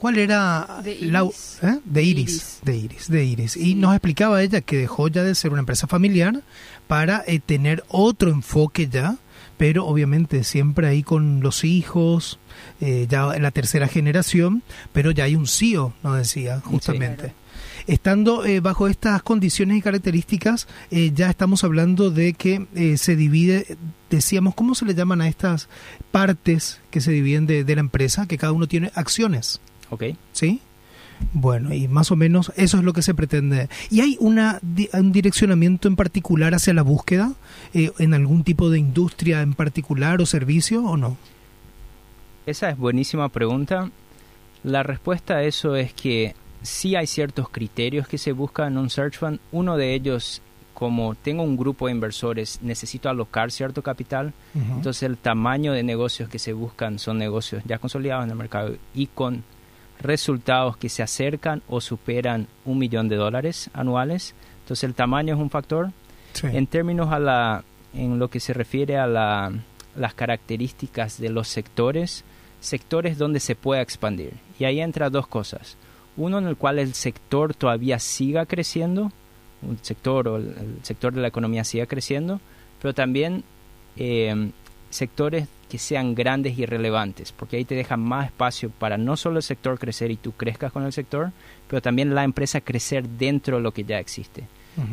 ¿Cuál 0.00 0.16
era? 0.16 0.80
De 0.82 0.92
Iris. 0.94 1.58
¿eh? 1.62 1.78
de 1.84 2.02
Iris. 2.02 2.60
De 2.64 2.74
Iris. 2.74 3.10
De 3.10 3.22
Iris. 3.22 3.56
Y 3.58 3.74
nos 3.74 3.92
explicaba 3.92 4.42
ella 4.42 4.62
que 4.62 4.78
dejó 4.78 5.08
ya 5.08 5.22
de 5.22 5.34
ser 5.34 5.50
una 5.50 5.60
empresa 5.60 5.86
familiar 5.86 6.40
para 6.86 7.22
eh, 7.26 7.38
tener 7.38 7.84
otro 7.88 8.30
enfoque 8.30 8.88
ya, 8.88 9.16
pero 9.60 9.84
obviamente 9.84 10.42
siempre 10.42 10.86
ahí 10.86 11.02
con 11.02 11.40
los 11.42 11.64
hijos, 11.64 12.38
eh, 12.80 13.06
ya 13.10 13.36
en 13.36 13.42
la 13.42 13.50
tercera 13.50 13.88
generación, 13.88 14.62
pero 14.94 15.10
ya 15.10 15.24
hay 15.24 15.36
un 15.36 15.46
CEO, 15.46 15.92
nos 16.02 16.16
decía 16.16 16.60
justamente. 16.60 17.34
Estando 17.86 18.46
eh, 18.46 18.60
bajo 18.60 18.88
estas 18.88 19.22
condiciones 19.22 19.76
y 19.76 19.82
características, 19.82 20.66
eh, 20.90 21.12
ya 21.14 21.28
estamos 21.28 21.62
hablando 21.62 22.10
de 22.10 22.32
que 22.32 22.96
se 22.96 23.16
divide, 23.16 23.76
decíamos, 24.08 24.54
¿cómo 24.54 24.74
se 24.74 24.86
le 24.86 24.94
llaman 24.94 25.20
a 25.20 25.28
estas 25.28 25.68
partes 26.10 26.80
que 26.90 27.02
se 27.02 27.10
dividen 27.10 27.44
de, 27.46 27.62
de 27.62 27.74
la 27.74 27.80
empresa? 27.80 28.26
Que 28.26 28.38
cada 28.38 28.52
uno 28.52 28.66
tiene 28.66 28.90
acciones. 28.94 29.60
Ok. 29.90 30.04
¿Sí? 30.32 30.62
Bueno, 31.32 31.72
y 31.72 31.86
más 31.88 32.10
o 32.10 32.16
menos 32.16 32.52
eso 32.56 32.78
es 32.78 32.84
lo 32.84 32.92
que 32.92 33.02
se 33.02 33.14
pretende. 33.14 33.68
¿Y 33.90 34.00
hay 34.00 34.16
una, 34.20 34.60
un 34.92 35.12
direccionamiento 35.12 35.88
en 35.88 35.96
particular 35.96 36.54
hacia 36.54 36.74
la 36.74 36.82
búsqueda 36.82 37.32
en 37.72 38.14
algún 38.14 38.44
tipo 38.44 38.70
de 38.70 38.78
industria 38.78 39.42
en 39.42 39.54
particular 39.54 40.20
o 40.20 40.26
servicio 40.26 40.84
o 40.84 40.96
no? 40.96 41.16
Esa 42.46 42.70
es 42.70 42.78
buenísima 42.78 43.28
pregunta. 43.28 43.90
La 44.62 44.82
respuesta 44.82 45.36
a 45.36 45.42
eso 45.44 45.76
es 45.76 45.92
que 45.94 46.34
sí 46.62 46.96
hay 46.96 47.06
ciertos 47.06 47.48
criterios 47.48 48.08
que 48.08 48.18
se 48.18 48.32
buscan 48.32 48.72
en 48.72 48.78
un 48.78 48.90
search 48.90 49.18
fund. 49.18 49.38
Uno 49.52 49.76
de 49.76 49.94
ellos, 49.94 50.42
como 50.74 51.14
tengo 51.14 51.42
un 51.42 51.56
grupo 51.56 51.86
de 51.86 51.92
inversores, 51.92 52.60
necesito 52.62 53.08
alocar 53.08 53.50
cierto 53.50 53.82
capital. 53.82 54.32
Entonces 54.54 55.04
el 55.04 55.16
tamaño 55.16 55.72
de 55.72 55.82
negocios 55.82 56.28
que 56.28 56.38
se 56.38 56.52
buscan 56.52 56.98
son 56.98 57.18
negocios 57.18 57.62
ya 57.66 57.78
consolidados 57.78 58.24
en 58.24 58.30
el 58.30 58.36
mercado 58.36 58.74
y 58.94 59.06
con 59.06 59.44
resultados 60.00 60.76
que 60.76 60.88
se 60.88 61.02
acercan 61.02 61.62
o 61.68 61.80
superan 61.80 62.48
un 62.64 62.78
millón 62.78 63.08
de 63.08 63.16
dólares 63.16 63.70
anuales. 63.72 64.34
Entonces 64.62 64.84
el 64.84 64.94
tamaño 64.94 65.34
es 65.34 65.40
un 65.40 65.50
factor. 65.50 65.90
En 66.42 66.66
términos 66.66 67.12
a 67.12 67.18
la, 67.18 67.64
en 67.92 68.18
lo 68.18 68.28
que 68.28 68.40
se 68.40 68.52
refiere 68.52 68.96
a 68.96 69.06
la, 69.06 69.52
las 69.96 70.14
características 70.14 71.20
de 71.20 71.28
los 71.28 71.48
sectores, 71.48 72.24
sectores 72.60 73.18
donde 73.18 73.40
se 73.40 73.56
pueda 73.56 73.82
expandir. 73.82 74.34
Y 74.58 74.64
ahí 74.64 74.80
entra 74.80 75.10
dos 75.10 75.26
cosas. 75.26 75.76
Uno 76.16 76.38
en 76.38 76.46
el 76.46 76.56
cual 76.56 76.78
el 76.78 76.94
sector 76.94 77.54
todavía 77.54 77.98
siga 77.98 78.46
creciendo, 78.46 79.12
un 79.62 79.78
sector 79.82 80.28
o 80.28 80.36
el, 80.36 80.78
sector 80.82 81.12
de 81.12 81.20
la 81.20 81.28
economía 81.28 81.64
siga 81.64 81.86
creciendo, 81.86 82.40
pero 82.80 82.94
también 82.94 83.44
eh, 83.96 84.50
sectores 84.90 85.48
que 85.70 85.78
sean 85.78 86.14
grandes 86.14 86.58
y 86.58 86.66
relevantes, 86.66 87.32
porque 87.32 87.56
ahí 87.56 87.64
te 87.64 87.74
deja 87.74 87.96
más 87.96 88.26
espacio 88.26 88.68
para 88.68 88.98
no 88.98 89.16
solo 89.16 89.38
el 89.38 89.42
sector 89.42 89.78
crecer 89.78 90.10
y 90.10 90.16
tú 90.16 90.32
crezcas 90.32 90.72
con 90.72 90.84
el 90.84 90.92
sector, 90.92 91.30
pero 91.68 91.80
también 91.80 92.14
la 92.14 92.24
empresa 92.24 92.60
crecer 92.60 93.08
dentro 93.08 93.56
de 93.56 93.62
lo 93.62 93.72
que 93.72 93.84
ya 93.84 93.98
existe. 93.98 94.44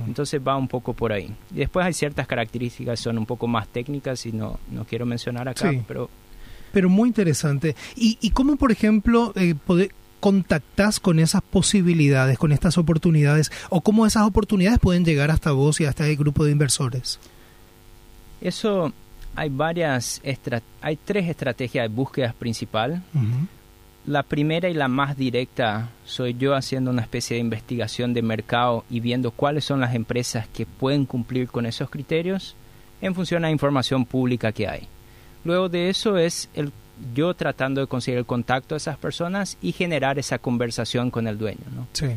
Entonces 0.06 0.42
va 0.46 0.58
un 0.58 0.68
poco 0.68 0.94
por 0.94 1.14
ahí. 1.14 1.34
Y 1.54 1.60
después 1.60 1.86
hay 1.86 1.94
ciertas 1.94 2.28
características 2.28 3.00
que 3.00 3.04
son 3.04 3.18
un 3.18 3.26
poco 3.26 3.48
más 3.48 3.68
técnicas 3.68 4.26
y 4.26 4.32
no, 4.32 4.60
no 4.72 4.86
quiero 4.86 5.06
mencionar 5.06 5.48
acá, 5.48 5.72
pero... 5.88 6.10
Pero 6.74 6.90
muy 6.90 7.10
interesante. 7.10 7.76
¿Y, 7.96 8.18
y 8.22 8.32
cómo, 8.32 8.58
por 8.58 8.72
ejemplo, 8.72 9.32
eh, 9.36 9.56
contactas 10.20 11.00
con 11.00 11.20
esas 11.20 11.42
posibilidades, 11.42 12.38
con 12.38 12.52
estas 12.52 12.78
oportunidades, 12.78 13.52
o 13.70 13.82
cómo 13.82 14.06
esas 14.06 14.24
oportunidades 14.24 14.80
pueden 14.80 15.06
llegar 15.06 15.32
hasta 15.32 15.52
vos 15.52 15.80
y 15.80 15.86
hasta 15.86 16.08
el 16.08 16.18
grupo 16.18 16.44
de 16.44 16.52
inversores? 16.52 17.20
Eso 18.42 18.94
hay 19.38 19.50
varias, 19.50 20.20
hay 20.82 20.98
tres 20.98 21.30
estrategias 21.30 21.88
de 21.88 21.96
búsqueda 21.96 22.34
principal. 22.38 23.04
La 24.08 24.24
primera 24.24 24.68
y 24.68 24.74
la 24.74 24.88
más 24.88 25.16
directa 25.16 25.90
soy 26.06 26.34
yo 26.34 26.56
haciendo 26.56 26.90
una 26.90 27.04
especie 27.04 27.36
de 27.36 27.42
investigación 27.42 28.16
de 28.16 28.24
mercado 28.24 28.84
y 28.90 29.00
viendo 29.00 29.30
cuáles 29.30 29.64
son 29.64 29.80
las 29.80 29.94
empresas 29.94 30.48
que 30.48 30.66
pueden 30.66 31.06
cumplir 31.06 31.50
con 31.50 31.68
esos 31.68 31.90
criterios 31.90 32.56
en 33.00 33.14
función 33.14 33.46
a 33.46 33.48
la 33.48 33.52
información 33.52 34.06
pública 34.06 34.52
que 34.52 34.68
hay. 34.68 34.88
Luego 35.44 35.70
de 35.70 35.90
eso 35.90 36.18
es 36.18 36.50
el, 36.56 36.72
yo 37.14 37.36
tratando 37.36 37.80
de 37.82 37.88
conseguir 37.88 38.18
el 38.18 38.26
contacto 38.26 38.74
de 38.74 38.78
esas 38.78 38.98
personas 38.98 39.58
y 39.62 39.72
generar 39.72 40.18
esa 40.18 40.40
conversación 40.40 41.12
con 41.12 41.28
el 41.28 41.38
dueño. 41.38 41.66
¿no? 41.76 41.88
Sí. 41.94 42.08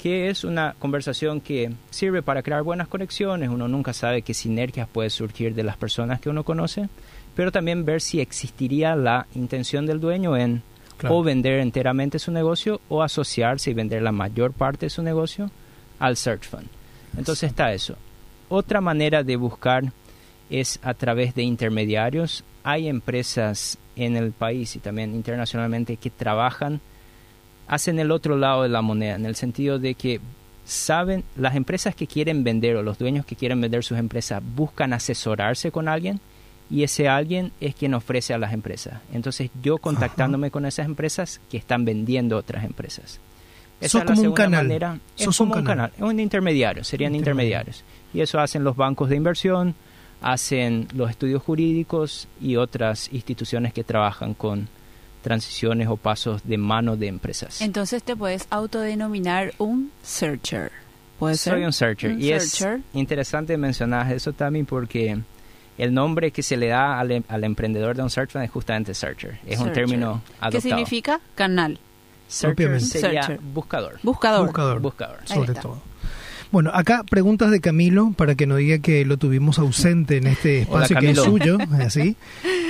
Que 0.00 0.28
es 0.28 0.44
una 0.44 0.74
conversación 0.78 1.40
que 1.40 1.72
sirve 1.90 2.22
para 2.22 2.42
crear 2.42 2.62
buenas 2.62 2.88
conexiones. 2.88 3.48
Uno 3.48 3.66
nunca 3.66 3.92
sabe 3.92 4.22
qué 4.22 4.34
sinergias 4.34 4.88
puede 4.88 5.10
surgir 5.10 5.54
de 5.54 5.62
las 5.62 5.76
personas 5.76 6.20
que 6.20 6.28
uno 6.28 6.44
conoce, 6.44 6.88
pero 7.34 7.50
también 7.50 7.84
ver 7.84 8.00
si 8.00 8.20
existiría 8.20 8.94
la 8.94 9.26
intención 9.34 9.86
del 9.86 10.00
dueño 10.00 10.36
en 10.36 10.62
o 11.08 11.22
vender 11.22 11.60
enteramente 11.60 12.18
su 12.18 12.32
negocio 12.32 12.80
o 12.88 13.02
asociarse 13.02 13.70
y 13.70 13.74
vender 13.74 14.02
la 14.02 14.12
mayor 14.12 14.52
parte 14.52 14.86
de 14.86 14.90
su 14.90 15.02
negocio 15.02 15.50
al 15.98 16.16
search 16.16 16.44
fund. 16.44 16.68
Entonces 17.16 17.50
está 17.50 17.72
eso. 17.72 17.96
Otra 18.48 18.80
manera 18.80 19.22
de 19.22 19.36
buscar 19.36 19.84
es 20.50 20.78
a 20.82 20.94
través 20.94 21.34
de 21.34 21.42
intermediarios. 21.42 22.44
Hay 22.62 22.88
empresas 22.88 23.78
en 23.96 24.16
el 24.16 24.32
país 24.32 24.76
y 24.76 24.78
también 24.78 25.14
internacionalmente 25.14 25.96
que 25.96 26.10
trabajan, 26.10 26.80
hacen 27.68 27.98
el 27.98 28.10
otro 28.10 28.36
lado 28.36 28.62
de 28.62 28.68
la 28.68 28.82
moneda, 28.82 29.16
en 29.16 29.26
el 29.26 29.36
sentido 29.36 29.78
de 29.78 29.94
que 29.94 30.20
saben, 30.64 31.24
las 31.36 31.54
empresas 31.54 31.94
que 31.94 32.06
quieren 32.06 32.44
vender 32.44 32.76
o 32.76 32.82
los 32.82 32.98
dueños 32.98 33.24
que 33.24 33.36
quieren 33.36 33.60
vender 33.60 33.84
sus 33.84 33.98
empresas 33.98 34.42
buscan 34.54 34.92
asesorarse 34.92 35.70
con 35.70 35.88
alguien 35.88 36.20
y 36.68 36.82
ese 36.82 37.08
alguien 37.08 37.52
es 37.60 37.74
quien 37.74 37.94
ofrece 37.94 38.34
a 38.34 38.38
las 38.38 38.52
empresas. 38.52 39.00
Entonces 39.12 39.50
yo 39.62 39.78
contactándome 39.78 40.50
con 40.50 40.66
esas 40.66 40.86
empresas 40.86 41.40
que 41.48 41.56
están 41.56 41.84
vendiendo 41.84 42.36
otras 42.36 42.64
empresas. 42.64 43.20
Esa 43.80 43.98
es 43.98 44.04
como 44.04 44.22
un 44.22 44.32
canal. 44.32 45.00
es 45.16 45.36
como 45.36 45.54
un 45.54 45.64
canal. 45.64 45.92
es 45.94 46.02
un 46.02 46.18
intermediario, 46.18 46.82
serían 46.82 47.14
intermediarios. 47.14 47.84
Y 48.12 48.20
eso 48.20 48.40
hacen 48.40 48.64
los 48.64 48.74
bancos 48.74 49.10
de 49.10 49.16
inversión, 49.16 49.74
hacen 50.20 50.88
los 50.94 51.10
estudios 51.10 51.42
jurídicos 51.42 52.26
y 52.40 52.56
otras 52.56 53.12
instituciones 53.12 53.72
que 53.72 53.84
trabajan 53.84 54.34
con 54.34 54.68
transiciones 55.26 55.88
o 55.88 55.96
pasos 55.96 56.40
de 56.44 56.56
mano 56.56 56.96
de 56.96 57.08
empresas. 57.08 57.60
Entonces 57.60 58.04
te 58.04 58.14
puedes 58.14 58.46
autodenominar 58.48 59.54
un 59.58 59.90
searcher. 60.00 60.70
¿Puede 61.18 61.34
Soy 61.34 61.64
un 61.64 61.72
searcher. 61.72 62.12
y 62.12 62.30
es 62.30 62.64
interesante 62.92 63.56
mencionar 63.56 64.12
eso 64.12 64.32
también 64.32 64.66
porque 64.66 65.18
el 65.78 65.92
nombre 65.92 66.30
que 66.30 66.44
se 66.44 66.56
le 66.56 66.68
da 66.68 67.00
al, 67.00 67.24
al 67.26 67.42
emprendedor 67.42 67.96
de 67.96 68.04
un 68.04 68.10
search 68.10 68.36
es 68.36 68.48
justamente 68.52 68.94
searcher. 68.94 69.40
Es 69.44 69.58
un 69.58 69.72
término 69.72 70.22
adoptado. 70.38 70.50
¿Qué 70.52 70.60
significa? 70.60 71.20
Canal. 71.34 71.80
Searcher 72.28 72.80
sería 72.80 73.36
buscador. 73.52 73.98
Buscador. 74.04 74.46
Buscador. 74.46 74.80
Buscador. 74.80 75.18
Sobre 75.24 75.54
todo. 75.54 75.82
Bueno, 76.52 76.70
acá 76.72 77.04
preguntas 77.08 77.50
de 77.50 77.60
Camilo 77.60 78.12
para 78.16 78.34
que 78.34 78.46
no 78.46 78.56
diga 78.56 78.78
que 78.78 79.04
lo 79.04 79.16
tuvimos 79.16 79.58
ausente 79.58 80.16
en 80.16 80.26
este 80.26 80.60
espacio 80.60 80.98
que 80.98 81.10
es 81.10 81.18
suyo. 81.18 81.58
Así. 81.80 82.16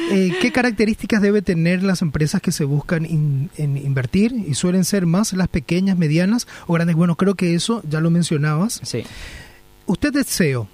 Eh, 0.08 0.32
¿Qué 0.40 0.52
características 0.52 1.20
debe 1.20 1.42
tener 1.42 1.82
las 1.82 2.00
empresas 2.00 2.40
que 2.40 2.52
se 2.52 2.62
buscan 2.62 3.04
en 3.04 3.50
invertir? 3.58 4.32
Y 4.32 4.54
suelen 4.54 4.84
ser 4.84 5.04
más 5.04 5.32
las 5.32 5.48
pequeñas, 5.48 5.98
medianas 5.98 6.46
o 6.68 6.74
grandes. 6.74 6.94
Bueno, 6.94 7.16
creo 7.16 7.34
que 7.34 7.54
eso 7.54 7.82
ya 7.88 8.00
lo 8.00 8.08
mencionabas. 8.10 8.80
Sí. 8.84 9.02
Usted 9.86 10.14
es 10.14 10.28
CEO 10.28 10.68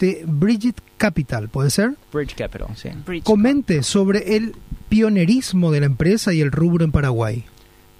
de 0.00 0.24
Bridget 0.26 0.76
Capital, 0.96 1.48
¿puede 1.48 1.70
ser? 1.70 1.94
Bridge 2.12 2.34
Capital, 2.34 2.68
sí. 2.76 2.90
Comente 3.22 3.82
sobre 3.82 4.36
el 4.36 4.54
pionerismo 4.88 5.70
de 5.70 5.80
la 5.80 5.86
empresa 5.86 6.32
y 6.32 6.40
el 6.40 6.50
rubro 6.50 6.84
en 6.84 6.92
Paraguay. 6.92 7.44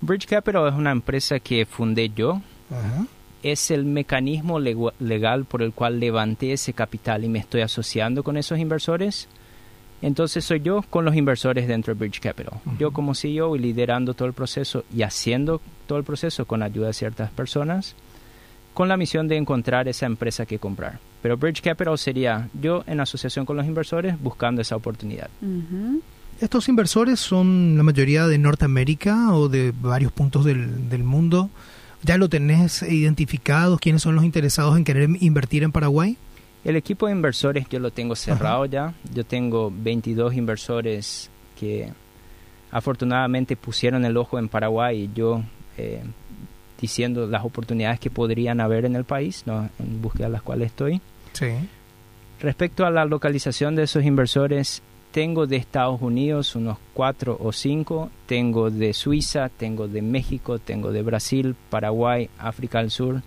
Bridge 0.00 0.26
Capital 0.26 0.68
es 0.68 0.74
una 0.74 0.90
empresa 0.90 1.38
que 1.40 1.66
fundé 1.66 2.10
yo. 2.10 2.42
Es 3.44 3.70
el 3.70 3.84
mecanismo 3.84 4.58
legal 4.58 5.44
por 5.44 5.62
el 5.62 5.72
cual 5.72 6.00
levanté 6.00 6.54
ese 6.54 6.72
capital 6.72 7.22
y 7.22 7.28
me 7.28 7.38
estoy 7.38 7.60
asociando 7.60 8.24
con 8.24 8.36
esos 8.36 8.58
inversores. 8.58 9.28
Entonces 10.02 10.44
soy 10.44 10.60
yo 10.60 10.82
con 10.90 11.04
los 11.04 11.14
inversores 11.14 11.68
dentro 11.68 11.94
de 11.94 12.00
Bridge 12.00 12.20
Capital. 12.20 12.54
Yo 12.78 12.90
como 12.90 13.14
CEO 13.14 13.54
y 13.54 13.60
liderando 13.60 14.14
todo 14.14 14.26
el 14.26 14.34
proceso 14.34 14.84
y 14.92 15.02
haciendo 15.02 15.60
todo 15.86 15.98
el 15.98 16.04
proceso 16.04 16.46
con 16.46 16.62
ayuda 16.62 16.88
de 16.88 16.94
ciertas 16.94 17.30
personas 17.30 17.94
con 18.74 18.88
la 18.88 18.96
misión 18.96 19.28
de 19.28 19.36
encontrar 19.36 19.88
esa 19.88 20.04
empresa 20.04 20.44
que 20.44 20.58
comprar. 20.58 20.98
Pero 21.22 21.38
Bridge 21.38 21.62
Capital 21.62 21.96
sería 21.96 22.48
yo 22.60 22.82
en 22.86 23.00
asociación 23.00 23.46
con 23.46 23.56
los 23.56 23.66
inversores 23.66 24.20
buscando 24.20 24.60
esa 24.60 24.76
oportunidad. 24.76 25.30
¿Estos 26.40 26.68
inversores 26.68 27.20
son 27.20 27.76
la 27.76 27.84
mayoría 27.84 28.26
de 28.26 28.36
Norteamérica 28.36 29.32
o 29.32 29.48
de 29.48 29.72
varios 29.80 30.12
puntos 30.12 30.44
del, 30.44 30.90
del 30.90 31.04
mundo? 31.04 31.48
¿Ya 32.04 32.18
lo 32.18 32.28
tenés 32.28 32.82
identificado? 32.82 33.78
¿Quiénes 33.78 34.02
son 34.02 34.14
los 34.14 34.24
interesados 34.24 34.76
en 34.76 34.84
querer 34.84 35.08
invertir 35.20 35.62
en 35.62 35.72
Paraguay? 35.72 36.18
El 36.62 36.76
equipo 36.76 37.06
de 37.06 37.12
inversores 37.12 37.66
yo 37.70 37.78
lo 37.78 37.90
tengo 37.90 38.14
cerrado 38.14 38.66
ya. 38.66 38.94
Yo 39.12 39.24
tengo 39.24 39.72
22 39.74 40.34
inversores 40.34 41.30
que 41.58 41.90
afortunadamente 42.70 43.56
pusieron 43.56 44.04
el 44.04 44.18
ojo 44.18 44.38
en 44.38 44.48
Paraguay 44.48 45.04
y 45.04 45.10
yo 45.14 45.42
eh, 45.78 46.02
diciendo 46.78 47.26
las 47.26 47.44
oportunidades 47.44 48.00
que 48.00 48.10
podrían 48.10 48.60
haber 48.60 48.84
en 48.84 48.96
el 48.96 49.04
país, 49.04 49.44
¿no? 49.46 49.70
en 49.78 50.02
búsqueda 50.02 50.26
de 50.26 50.32
las 50.32 50.42
cuales 50.42 50.66
estoy. 50.66 51.00
Sí. 51.32 51.52
Respecto 52.40 52.84
a 52.84 52.90
la 52.90 53.06
localización 53.06 53.76
de 53.76 53.84
esos 53.84 54.04
inversores, 54.04 54.82
tengo 55.14 55.46
de 55.46 55.54
Estados 55.54 56.02
Unidos 56.02 56.56
unos 56.56 56.76
cuatro 56.92 57.38
o 57.40 57.52
cinco, 57.52 58.10
tengo 58.26 58.68
de 58.68 58.92
Suiza, 58.92 59.48
tengo 59.48 59.86
de 59.86 60.02
México, 60.02 60.58
tengo 60.58 60.90
de 60.90 61.02
Brasil, 61.02 61.54
Paraguay, 61.70 62.28
África 62.36 62.80
del 62.80 62.90
Sur. 62.90 63.22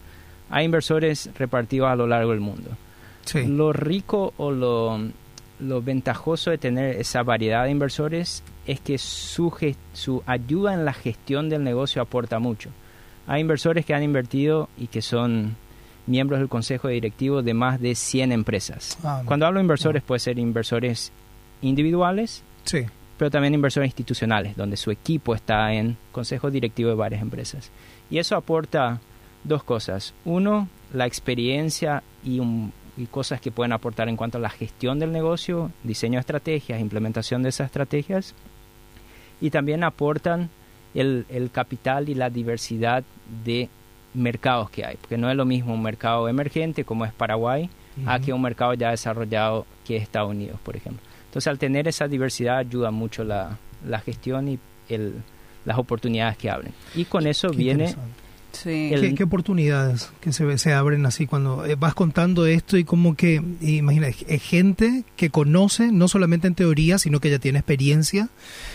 Hay 0.49 0.65
inversores 0.65 1.29
repartidos 1.39 1.87
a 1.87 1.95
lo 1.95 2.05
largo 2.05 2.31
del 2.31 2.41
mundo. 2.41 2.71
Sí. 3.23 3.47
Lo 3.47 3.71
rico 3.71 4.33
o 4.35 4.51
lo, 4.51 4.99
lo 5.61 5.81
ventajoso 5.81 6.51
de 6.51 6.57
tener 6.57 6.97
esa 6.97 7.23
variedad 7.23 7.63
de 7.63 7.71
inversores 7.71 8.43
es 8.65 8.81
que 8.81 8.97
su, 8.97 9.53
su 9.93 10.23
ayuda 10.25 10.73
en 10.73 10.83
la 10.83 10.91
gestión 10.91 11.47
del 11.47 11.63
negocio 11.63 12.01
aporta 12.01 12.37
mucho. 12.39 12.69
Hay 13.27 13.39
inversores 13.39 13.85
que 13.85 13.93
han 13.93 14.03
invertido 14.03 14.67
y 14.77 14.87
que 14.87 15.01
son 15.01 15.55
miembros 16.05 16.41
del 16.41 16.49
consejo 16.49 16.89
directivo 16.89 17.43
de 17.43 17.53
más 17.53 17.79
de 17.79 17.95
100 17.95 18.33
empresas. 18.33 18.97
Ah, 19.05 19.21
Cuando 19.23 19.45
hablo 19.45 19.59
de 19.59 19.63
inversores, 19.63 20.03
puede 20.03 20.19
ser 20.19 20.37
inversores 20.37 21.13
individuales, 21.61 22.43
sí. 22.63 22.85
pero 23.17 23.31
también 23.31 23.53
inversores 23.53 23.87
institucionales, 23.87 24.55
donde 24.55 24.77
su 24.77 24.91
equipo 24.91 25.35
está 25.35 25.73
en 25.73 25.97
consejo 26.11 26.51
directivo 26.51 26.89
de 26.89 26.95
varias 26.95 27.21
empresas. 27.21 27.71
Y 28.09 28.19
eso 28.19 28.35
aporta 28.35 28.99
dos 29.43 29.63
cosas. 29.63 30.13
Uno, 30.25 30.67
la 30.93 31.05
experiencia 31.05 32.03
y, 32.23 32.41
y 32.97 33.05
cosas 33.07 33.41
que 33.41 33.51
pueden 33.51 33.73
aportar 33.73 34.09
en 34.09 34.15
cuanto 34.15 34.37
a 34.37 34.41
la 34.41 34.49
gestión 34.49 34.99
del 34.99 35.11
negocio, 35.11 35.71
diseño 35.83 36.15
de 36.15 36.21
estrategias, 36.21 36.79
implementación 36.79 37.43
de 37.43 37.49
esas 37.49 37.65
estrategias. 37.65 38.33
Y 39.39 39.49
también 39.51 39.83
aportan 39.83 40.49
el, 40.95 41.25
el 41.29 41.51
capital 41.51 42.09
y 42.09 42.15
la 42.15 42.29
diversidad 42.29 43.03
de 43.43 43.69
mercados 44.13 44.69
que 44.69 44.85
hay, 44.85 44.95
porque 44.97 45.17
no 45.17 45.29
es 45.29 45.35
lo 45.35 45.45
mismo 45.45 45.73
un 45.73 45.83
mercado 45.83 46.27
emergente 46.27 46.83
como 46.83 47.05
es 47.05 47.13
Paraguay 47.13 47.69
a 48.05 48.19
que 48.19 48.31
un 48.31 48.41
mercado 48.41 48.73
ya 48.75 48.91
desarrollado 48.91 49.65
que 49.85 49.97
es 49.97 50.03
Estados 50.03 50.29
Unidos, 50.29 50.59
por 50.63 50.75
ejemplo. 50.75 51.03
Entonces, 51.37 51.51
al 51.51 51.59
tener 51.59 51.87
esa 51.87 52.07
diversidad 52.07 52.57
ayuda 52.57 52.89
mucho 52.89 53.23
la, 53.23 53.59
la 53.87 53.99
gestión 53.99 54.47
y 54.47 54.59
el, 54.89 55.13
las 55.65 55.77
oportunidades 55.77 56.35
que 56.35 56.49
abren. 56.49 56.73
Y 56.95 57.05
con 57.05 57.27
eso 57.27 57.51
viene 57.51 57.93
¿Qué, 58.63 59.23
oportunidades 59.23 60.09
que 60.19 60.33
se, 60.33 60.57
se 60.57 60.73
abren 60.73 61.05
así 61.05 61.27
cuando 61.27 61.63
eh, 61.63 61.75
vas 61.75 61.93
contando 61.93 62.47
esto 62.47 62.75
y 62.75 62.85
como 62.85 63.15
que, 63.15 63.39
imagina, 63.61 64.07
es 64.07 64.41
gente 64.41 65.03
que 65.15 65.29
conoce, 65.29 65.91
no 65.91 66.07
solamente 66.07 66.47
en 66.47 66.55
teoría, 66.55 66.97
sino 66.97 67.19
que 67.19 67.29
ya 67.29 67.37
tiene 67.37 67.59
experiencia 67.59 68.29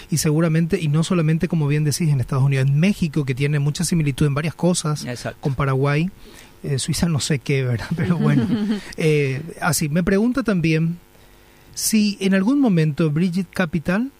y 0.08 0.18
seguramente, 0.18 0.80
y 0.80 0.86
no 0.86 1.02
solamente 1.02 1.48
como 1.48 1.66
bien 1.66 1.82
decís 1.82 2.10
en 2.10 2.20
Estados 2.20 2.44
Unidos, 2.44 2.68
en 2.68 2.78
México, 2.78 3.24
que 3.24 3.34
tiene 3.34 3.58
mucha 3.58 3.82
similitud 3.82 4.24
en 4.24 4.34
varias 4.34 4.54
cosas 4.54 5.04
con 5.40 5.56
Paraguay, 5.56 6.10
eh, 6.62 6.78
Suiza 6.78 7.08
no 7.08 7.18
sé 7.18 7.40
qué, 7.40 7.64
¿verdad? 7.64 7.88
Pero 7.96 8.18
bueno, 8.18 8.46
eh, 8.96 9.42
así, 9.60 9.88
me 9.88 10.04
pregunta 10.04 10.44
también 10.44 10.98
si 11.74 12.16
en 12.20 12.34
algún 12.34 12.60
momento 12.60 13.10
Bridget 13.10 13.48
Capital 13.50 14.10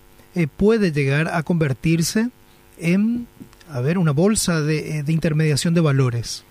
puede 0.57 0.93
llegar 0.93 1.29
a 1.29 1.43
convertirse 1.43 2.31
en 2.79 3.27
a 3.73 3.81
ver, 3.81 3.99
una 3.99 4.13
bolsa 4.13 4.59
eh, 4.61 5.03
de, 5.03 5.13
intermediación 5.13 5.73
de 5.75 5.81
valores? 5.81 6.45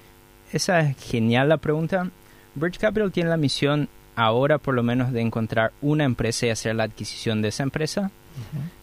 Esa 0.51 0.81
es 0.81 0.97
genial 0.97 1.49
la 1.49 1.57
pregunta. 1.57 2.09
Bridge 2.55 2.79
Capital 2.79 3.11
tiene 3.11 3.29
la 3.29 3.37
misión 3.37 3.89
ahora 4.15 4.57
por 4.57 4.73
lo 4.73 4.83
menos 4.83 5.13
de 5.13 5.21
encontrar 5.21 5.71
una 5.81 6.03
empresa 6.03 6.47
y 6.47 6.49
hacer 6.49 6.75
la 6.75 6.83
adquisición 6.83 7.41
de 7.41 7.49
esa 7.49 7.63
empresa. 7.63 8.11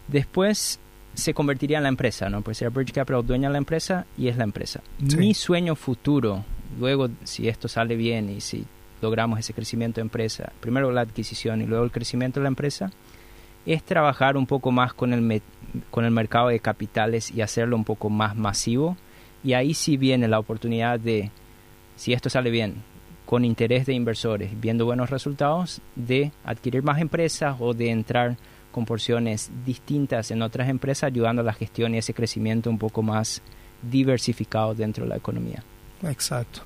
Después 0.07 0.79
se 1.15 1.35
convertiría 1.35 1.79
en 1.79 1.83
la 1.83 1.89
empresa, 1.89 2.31
¿no? 2.31 2.43
Pues 2.43 2.59
ser 2.59 2.71
Bridge 2.71 2.93
Capital 2.93 3.27
dueña 3.27 3.49
de 3.49 3.53
la 3.53 3.59
empresa 3.59 4.07
y 4.17 4.29
es 4.29 4.37
la 4.37 4.45
empresa. 4.45 4.81
Mi 4.99 5.35
sueño 5.35 5.75
futuro, 5.75 6.45
luego 6.79 7.09
si 7.25 7.49
esto 7.49 7.67
sale 7.67 7.97
bien 7.97 8.31
y 8.31 8.41
si 8.41 8.65
logramos 9.01 9.39
ese 9.39 9.55
crecimiento 9.55 9.97
de 9.97 10.03
empresa, 10.03 10.53
primero 10.61 10.91
la 10.91 11.03
adquisición 11.03 11.63
y 11.63 11.67
luego 11.67 11.85
el 11.85 11.91
crecimiento 11.91 12.41
de 12.41 12.45
la 12.45 12.49
empresa, 12.49 12.91
es 13.67 13.83
trabajar 13.83 14.37
un 14.37 14.47
poco 14.47 14.71
más 14.71 14.95
con 14.95 15.13
el, 15.13 15.43
con 15.91 16.05
el 16.05 16.11
mercado 16.11 16.49
de 16.49 16.61
capitales 16.61 17.31
y 17.31 17.43
hacerlo 17.43 17.77
un 17.77 17.85
poco 17.85 18.09
más 18.09 18.35
masivo. 18.37 18.97
Y 19.45 19.53
ahí 19.53 19.75
sí 19.75 19.97
viene 19.97 20.27
la 20.27 20.39
oportunidad 20.39 20.99
de, 20.99 21.31
si 21.97 22.13
esto 22.13 22.31
sale 22.31 22.51
bien, 22.51 22.83
con 23.27 23.45
interés 23.45 23.85
de 23.85 23.93
inversores, 23.93 24.59
viendo 24.59 24.87
buenos 24.87 25.11
resultados, 25.11 25.83
de 25.95 26.33
adquirir 26.45 26.83
más 26.83 27.01
empresas 27.01 27.57
o 27.61 27.75
de 27.75 27.91
entrar 27.91 28.37
con 28.73 28.87
porciones 28.87 29.51
distintas 29.67 30.31
en 30.31 30.41
otras 30.41 30.69
empresas, 30.69 31.05
ayudando 31.05 31.43
a 31.43 31.45
la 31.45 31.53
gestión 31.53 31.95
y 31.95 31.99
ese 31.99 32.15
crecimiento 32.15 32.71
un 32.71 32.79
poco 32.79 33.03
más 33.03 33.43
diversificado 33.83 34.75
dentro 34.75 35.05
de 35.05 35.11
la 35.11 35.17
economía. 35.17 35.63
Exacto. 36.03 36.61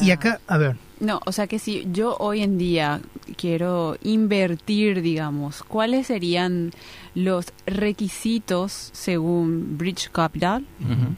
y 0.00 0.10
acá, 0.10 0.40
a 0.46 0.58
ver. 0.58 0.76
No, 0.98 1.20
o 1.26 1.32
sea 1.32 1.46
que 1.46 1.58
si 1.58 1.86
yo 1.92 2.16
hoy 2.18 2.42
en 2.42 2.56
día 2.56 3.00
quiero 3.36 3.98
invertir, 4.02 5.02
digamos, 5.02 5.62
¿cuáles 5.62 6.06
serían 6.06 6.72
los 7.14 7.52
requisitos 7.66 8.90
según 8.92 9.76
Bridge 9.76 10.10
Capital 10.10 10.64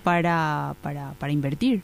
para, 0.02 0.74
para, 0.82 1.12
para 1.12 1.32
invertir? 1.32 1.82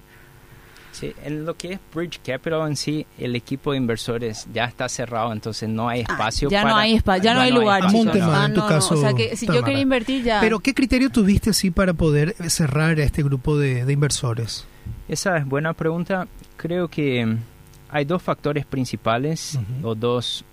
Sí, 0.91 1.13
en 1.25 1.45
lo 1.45 1.57
que 1.57 1.73
es 1.73 1.81
Bridge 1.93 2.21
Capital 2.25 2.69
en 2.69 2.77
sí, 2.77 3.05
el 3.19 3.35
equipo 3.35 3.73
de 3.73 3.79
inversores 3.79 4.47
ya 4.53 4.65
está 4.65 4.89
cerrado, 4.89 5.33
entonces 5.33 5.69
no 5.69 5.89
hay 5.89 6.01
ah, 6.01 6.13
espacio. 6.13 6.49
ya 6.49 6.65
no 6.65 6.77
hay 6.77 6.95
espacio, 6.95 7.25
ya, 7.25 7.35
no 7.35 7.41
hay 7.41 7.53
lugar. 7.53 7.83
en 7.93 8.55
tu 8.55 8.61
caso. 8.61 8.95
O 8.95 8.97
sea 8.97 9.13
que 9.13 9.37
si 9.37 9.47
yo 9.47 9.63
quería 9.63 9.81
invertir 9.81 10.23
ya. 10.23 10.41
Pero 10.41 10.61
¿qué 10.61 10.73
criterio 10.75 11.11
tuviste 11.11 11.51
así 11.51 11.71
para 11.71 11.95
poder 11.95 12.35
cerrar 12.49 12.99
este 13.01 13.23
grupo 13.23 13.57
de, 13.57 13.85
de 13.85 13.93
inversores? 13.93 14.67
Esa 15.09 15.37
es 15.37 15.47
buena 15.47 15.73
pregunta. 15.75 16.27
Creo 16.57 16.89
que 16.89 17.37
hay 17.91 18.05
dos 18.05 18.23
factores 18.23 18.65
principales, 18.65 19.59
o 19.83 19.95
dos, 19.95 20.45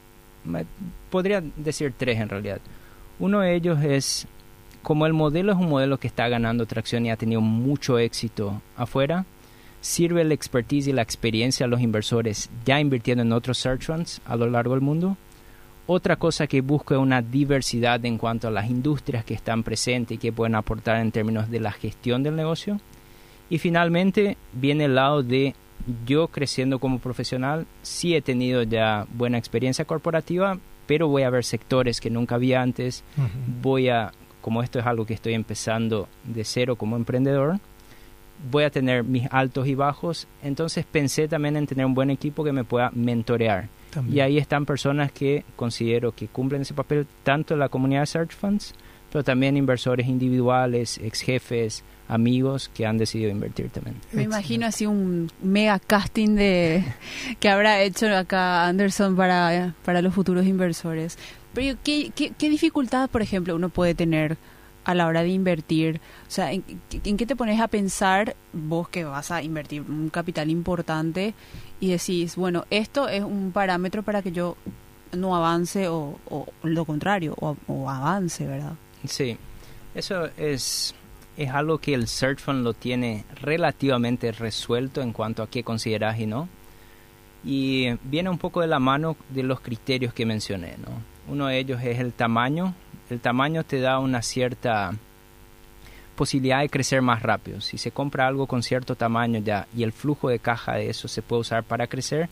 podría 1.10 1.42
decir 1.56 1.94
tres 1.98 2.20
en 2.20 2.30
realidad. 2.30 2.60
Uno 3.20 3.42
de 3.42 3.56
ellos 3.56 3.82
es, 3.84 4.28
como 4.82 5.06
el 5.06 5.14
modelo 5.14 5.54
es 5.54 5.58
un 5.58 5.70
modelo 5.70 6.00
que 6.00 6.08
está 6.08 6.28
ganando 6.28 6.66
tracción 6.66 7.06
y 7.06 7.12
ha 7.12 7.18
tenido 7.18 7.40
mucho 7.40 7.98
éxito 7.98 8.62
afuera, 8.76 9.26
sirve 9.80 10.24
la 10.24 10.34
expertise 10.34 10.88
y 10.88 10.94
la 10.94 11.02
experiencia 11.02 11.66
a 11.66 11.70
los 11.70 11.82
inversores 11.82 12.50
ya 12.66 12.80
invirtiendo 12.80 13.24
en 13.24 13.32
otros 13.32 13.58
search 13.58 13.86
funds 13.86 14.22
a 14.26 14.36
lo 14.36 14.48
largo 14.48 14.74
del 14.74 14.82
mundo. 14.82 15.18
Otra 15.88 16.16
cosa 16.18 16.46
que 16.46 16.62
busca 16.62 16.96
es 16.96 17.02
una 17.02 17.22
diversidad 17.22 18.06
en 18.06 18.18
cuanto 18.18 18.48
a 18.48 18.52
las 18.52 18.70
industrias 18.70 19.26
que 19.26 19.34
están 19.34 19.64
presentes 19.64 20.16
y 20.16 20.20
que 20.20 20.32
pueden 20.32 20.56
aportar 20.56 20.98
en 20.98 21.12
términos 21.12 21.50
de 21.50 21.60
la 21.60 21.72
gestión 21.72 22.22
del 22.22 22.36
negocio. 22.36 22.80
Y 23.52 23.58
finalmente 23.58 24.38
viene 24.54 24.86
el 24.86 24.96
lado 24.96 25.24
de 25.24 25.54
yo 26.06 26.30
creciendo 26.30 26.80
como 26.80 27.00
profesional, 27.00 27.68
sí 27.82 28.16
he 28.16 28.22
tenido 28.22 28.64
ya 28.64 29.06
buena 29.14 29.38
experiencia 29.38 29.84
corporativa, 29.84 30.58
pero 30.88 31.10
voy 31.10 31.24
a 31.24 31.30
ver 31.30 31.44
sectores 31.44 32.00
que 32.00 32.10
nunca 32.10 32.36
había 32.36 32.62
antes, 32.62 33.04
voy 33.62 33.90
a, 33.90 34.14
como 34.40 34.64
esto 34.64 34.80
es 34.80 34.86
algo 34.86 35.06
que 35.06 35.14
estoy 35.14 35.34
empezando 35.34 36.08
de 36.24 36.46
cero 36.46 36.78
como 36.78 36.96
emprendedor, 36.96 37.60
voy 38.50 38.64
a 38.64 38.70
tener 38.70 39.04
mis 39.04 39.28
altos 39.32 39.68
y 39.68 39.76
bajos, 39.76 40.30
entonces 40.42 40.86
pensé 40.90 41.28
también 41.28 41.58
en 41.58 41.68
tener 41.68 41.86
un 41.86 41.94
buen 41.94 42.10
equipo 42.10 42.46
que 42.46 42.54
me 42.54 42.64
pueda 42.64 42.90
mentorear. 42.94 43.68
Y 44.10 44.22
ahí 44.22 44.38
están 44.38 44.66
personas 44.66 45.12
que 45.12 45.44
considero 45.58 46.14
que 46.14 46.30
cumplen 46.30 46.62
ese 46.62 46.74
papel 46.74 47.06
tanto 47.24 47.54
en 47.54 47.60
la 47.60 47.68
comunidad 47.68 48.04
de 48.04 48.06
Search 48.06 48.32
Funds, 48.32 48.74
pero 49.12 49.26
también 49.26 49.58
inversores 49.58 50.08
individuales, 50.08 50.98
ex 51.00 51.20
jefes, 51.20 51.84
amigos 52.12 52.70
que 52.74 52.86
han 52.86 52.98
decidido 52.98 53.32
invertir 53.32 53.70
también. 53.70 53.96
Me 54.12 54.24
imagino 54.24 54.68
así 54.68 54.86
un 54.86 55.32
mega 55.42 55.80
casting 55.80 56.36
de 56.36 56.84
que 57.40 57.48
habrá 57.48 57.82
hecho 57.82 58.08
acá 58.16 58.68
Anderson 58.68 59.16
para, 59.16 59.74
para 59.86 60.02
los 60.02 60.14
futuros 60.14 60.46
inversores. 60.46 61.18
Pero 61.54 61.78
¿qué, 61.84 62.12
qué, 62.14 62.50
dificultad, 62.50 63.10
por 63.10 63.22
ejemplo, 63.22 63.56
uno 63.56 63.70
puede 63.70 63.96
tener 63.96 64.38
a 64.84 64.94
la 64.94 65.08
hora 65.08 65.24
de 65.24 65.30
invertir? 65.30 66.02
O 66.28 66.32
sea, 66.32 66.52
¿en, 66.52 66.64
qué 66.92 67.26
te 67.26 67.36
pones 67.38 67.62
a 67.62 67.70
pensar 67.70 68.36
vos 68.52 68.90
que 68.90 69.06
vas 69.06 69.32
a 69.32 69.42
invertir 69.42 69.82
un 69.82 70.10
capital 70.10 70.50
importante 70.50 71.34
y 71.80 71.92
decís, 71.92 72.36
bueno, 72.36 72.66
esto 72.70 73.08
es 73.08 73.24
un 73.24 73.54
parámetro 73.54 74.04
para 74.04 74.22
que 74.22 74.34
yo 74.34 74.58
no 75.14 75.34
avance 75.34 75.88
o, 75.88 76.18
lo 76.64 76.86
contrario, 76.86 77.36
o, 77.40 77.56
o 77.68 77.90
avance, 77.90 78.46
¿verdad? 78.46 78.74
Sí, 79.06 79.38
eso 79.96 80.30
es 80.38 80.94
es 81.44 81.50
algo 81.52 81.80
que 81.80 81.94
el 81.94 82.08
Search 82.08 82.40
Fund 82.40 82.64
lo 82.64 82.74
tiene 82.74 83.26
relativamente 83.42 84.32
resuelto 84.32 85.02
en 85.02 85.12
cuanto 85.12 85.42
a 85.42 85.50
qué 85.50 85.64
consideras 85.64 86.20
y 86.20 86.28
no. 86.28 86.48
Y 87.44 87.90
viene 88.04 88.30
un 88.30 88.38
poco 88.38 88.62
de 88.62 88.68
la 88.68 88.80
mano 88.80 89.18
de 89.30 89.44
los 89.44 89.60
criterios 89.60 90.14
que 90.14 90.26
mencioné. 90.26 90.76
¿no? 90.78 91.02
Uno 91.28 91.48
de 91.48 91.58
ellos 91.58 91.82
es 91.84 92.00
el 92.00 92.14
tamaño. 92.14 92.76
El 93.10 93.20
tamaño 93.20 93.64
te 93.64 93.80
da 93.80 93.98
una 94.00 94.22
cierta 94.22 94.94
posibilidad 96.16 96.60
de 96.60 96.70
crecer 96.70 97.02
más 97.02 97.24
rápido. 97.24 97.60
Si 97.62 97.80
se 97.80 97.92
compra 97.92 98.28
algo 98.28 98.46
con 98.46 98.62
cierto 98.62 98.96
tamaño 98.96 99.40
ya 99.40 99.68
y 99.76 99.82
el 99.82 99.92
flujo 99.92 100.30
de 100.30 100.38
caja 100.38 100.76
de 100.76 100.90
eso 100.90 101.08
se 101.08 101.24
puede 101.24 101.42
usar 101.42 101.64
para 101.64 101.88
crecer, 101.88 102.30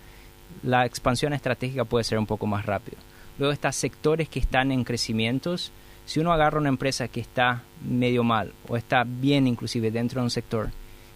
la 0.62 0.86
expansión 0.86 1.34
estratégica 1.34 1.86
puede 1.86 2.04
ser 2.04 2.20
un 2.20 2.28
poco 2.28 2.46
más 2.46 2.68
rápido. 2.68 2.98
Luego 3.40 3.54
están 3.54 3.74
sectores 3.74 4.30
que 4.30 4.40
están 4.40 4.72
en 4.72 4.84
crecimientos 4.84 5.72
si 6.10 6.20
uno 6.20 6.34
agarra 6.34 6.58
una 6.58 6.70
empresa 6.70 7.08
que 7.08 7.20
está 7.20 7.62
medio 7.88 8.24
mal 8.24 8.52
o 8.68 8.78
está 8.78 9.04
bien 9.06 9.46
inclusive 9.46 9.92
dentro 9.92 10.20
de 10.20 10.24
un 10.24 10.32
sector 10.32 10.72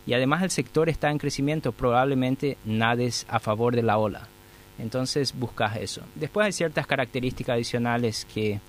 y 0.06 0.13
además 0.13 0.43
el 0.43 0.51
sector 0.51 0.88
está 0.88 1.10
en 1.10 1.17
crecimiento, 1.17 1.71
probablemente 1.71 2.60
nades 2.63 3.25
a 3.27 3.39
favor 3.39 3.75
de 3.75 3.82
la 3.82 3.97
ola. 3.97 4.27
Entonces 4.77 5.34
buscas 5.34 5.77
eso. 5.77 6.03
Después 6.13 6.45
hay 6.45 6.51
ciertas 6.51 6.86
características 6.86 7.56
adicionales 7.56 8.27
que 8.32 8.60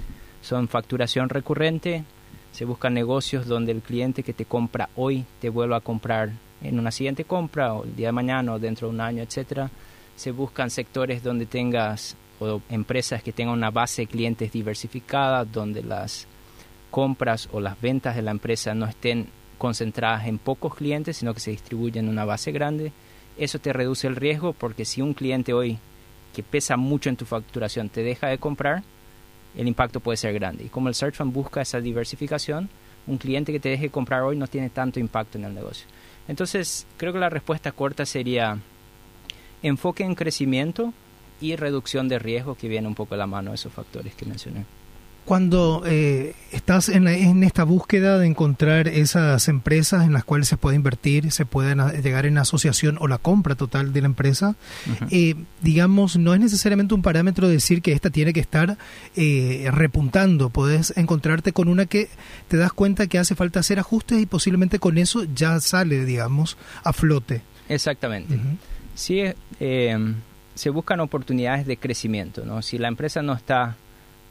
son 0.41 0.67
facturación 0.67 1.29
recurrente, 1.29 2.05
se 2.53 2.65
buscan 2.65 2.95
negocios 2.95 3.47
donde 3.47 3.73
el 3.73 3.83
cliente 3.83 4.23
que 4.23 4.33
te 4.33 4.47
compra 4.47 4.89
hoy 4.97 5.27
te 5.43 5.51
vuelva 5.51 5.77
a 5.77 5.83
comprar 5.83 6.31
en 6.63 6.79
una 6.79 6.91
siguiente 6.91 7.25
compra 7.27 7.75
o 7.75 7.85
el 7.85 7.95
día 7.97 8.09
de 8.09 8.13
mañana 8.13 8.55
o 8.55 8.59
dentro 8.59 8.89
de 8.89 8.95
un 8.95 9.03
año, 9.03 9.23
etcétera. 9.23 9.71
Se 10.17 10.31
buscan 10.31 10.71
sectores 10.71 11.23
donde 11.23 11.45
tengas 11.45 12.17
o 12.41 12.61
empresas 12.69 13.23
que 13.23 13.33
tengan 13.33 13.55
una 13.55 13.71
base 13.71 14.03
de 14.03 14.07
clientes 14.09 14.53
diversificada, 14.53 15.45
donde 15.45 15.83
las 15.83 16.27
compras 16.91 17.49
o 17.53 17.61
las 17.61 17.81
ventas 17.81 18.17
de 18.17 18.23
la 18.23 18.31
empresa 18.31 18.75
no 18.75 18.87
estén 18.87 19.29
concentradas 19.59 20.27
en 20.27 20.39
pocos 20.39 20.75
clientes, 20.75 21.17
sino 21.17 21.35
que 21.35 21.41
se 21.41 21.51
distribuyen 21.51 22.07
en 22.07 22.11
una 22.11 22.25
base 22.25 22.53
grande. 22.53 22.93
Eso 23.37 23.59
te 23.59 23.73
reduce 23.73 24.07
el 24.07 24.17
riesgo 24.17 24.53
porque 24.53 24.85
si 24.85 25.01
un 25.01 25.15
cliente 25.15 25.53
hoy 25.53 25.79
que 26.35 26.43
pesa 26.43 26.77
mucho 26.77 27.09
en 27.09 27.17
tu 27.17 27.25
facturación 27.25 27.89
te 27.89 28.03
deja 28.03 28.29
de 28.29 28.39
comprar, 28.39 28.83
el 29.57 29.69
impacto 29.69 30.01
puede 30.01 30.17
ser 30.17 30.35
grande. 30.35 30.65
Y 30.65 30.69
como 30.69 30.89
el 30.89 30.95
Search 30.95 31.15
Fund 31.15 31.33
busca 31.33 31.63
esa 31.63 31.81
diversificación, 31.81 32.69
un 33.07 33.19
cliente 33.19 33.53
que 33.53 33.61
te 33.61 33.69
deje 33.69 33.91
comprar 33.91 34.23
hoy 34.23 34.37
no 34.37 34.47
tiene 34.47 34.71
tanto 34.71 35.01
impacto 35.01 35.39
en 35.39 35.45
el 35.45 35.55
negocio. 35.55 35.87
Entonces, 36.27 36.87
creo 36.97 37.13
que 37.13 37.19
la 37.19 37.29
respuesta 37.29 37.73
corta 37.73 38.07
sería 38.07 38.59
enfoque 39.63 40.05
en 40.05 40.15
crecimiento, 40.15 40.93
y 41.45 41.57
reducción 41.57 42.09
de 42.09 42.19
riesgo 42.19 42.55
que 42.55 42.69
viene 42.69 42.89
un 42.89 42.95
poco 42.95 43.15
a 43.15 43.19
la 43.19 43.27
mano 43.27 43.51
de 43.51 43.57
esos 43.57 43.73
factores 43.73 44.15
que 44.15 44.25
mencioné. 44.25 44.65
Cuando 45.27 45.83
eh, 45.87 46.35
estás 46.53 46.91
en, 46.91 47.09
en, 47.09 47.45
esta 47.45 47.65
búsqueda 47.65 48.19
de 48.19 48.27
encontrar 48.27 48.89
esas 48.89 49.49
empresas 49.49 50.05
en 50.05 50.13
las 50.13 50.23
cuales 50.23 50.49
se 50.49 50.59
puede 50.59 50.77
invertir, 50.77 51.33
se 51.33 51.47
puede 51.47 51.75
llegar 52.03 52.27
en 52.27 52.37
asociación 52.37 52.99
o 53.01 53.09
la 53.09 53.17
compra 53.17 53.55
total 53.55 53.95
de 53.95 54.03
la 54.03 54.07
empresa, 54.07 54.55
eh, 55.11 55.35
digamos, 55.63 56.19
no 56.19 56.35
es 56.35 56.41
necesariamente 56.41 56.93
un 56.93 57.01
parámetro 57.01 57.49
decir 57.49 57.81
que 57.81 57.93
esta 57.93 58.11
tiene 58.11 58.35
que 58.35 58.41
estar 58.41 58.77
eh, 59.17 59.69
repuntando. 59.73 60.51
Puedes 60.51 60.95
encontrarte 60.95 61.53
con 61.53 61.69
una 61.69 61.87
que 61.87 62.11
te 62.49 62.59
das 62.59 62.75
cuenta 62.75 63.07
que 63.07 63.19
hace 63.19 63.35
falta 63.35 63.61
hacer 63.61 63.79
ajustes 63.79 64.21
y 64.21 64.27
posiblemente 64.27 64.79
con 64.79 64.99
eso 64.99 65.25
ya 65.35 65.59
sale, 65.61 66.05
digamos, 66.05 66.59
a 66.83 66.93
flote. 66.93 67.41
Exactamente. 67.71 68.39
Sí, 68.95 69.23
se 70.55 70.71
buscan 70.71 71.01
oportunidades 71.01 71.67
de 71.67 71.77
crecimiento. 71.77 72.45
¿no? 72.45 72.63
Si 72.63 72.79
la 72.79 72.89
empresa 72.89 73.23
no 73.23 73.33
está 73.33 73.77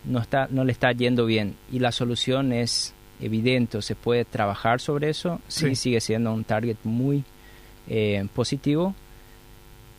no, 0.06 0.20
está, 0.20 0.48
no 0.50 0.64
le 0.64 0.72
está 0.72 0.92
yendo 0.92 1.26
bien 1.26 1.56
y 1.72 1.80
la 1.80 1.92
solución 1.92 2.52
es 2.52 2.94
evidente, 3.22 3.82
se 3.82 3.96
puede 3.96 4.26
trabajar 4.26 4.80
sobre 4.80 5.10
eso, 5.10 5.40
sí, 5.48 5.76
sigue 5.76 6.02
siendo 6.02 6.34
un 6.34 6.44
target 6.44 6.78
muy 6.84 7.24
eh, 7.88 8.26
positivo. 8.34 8.96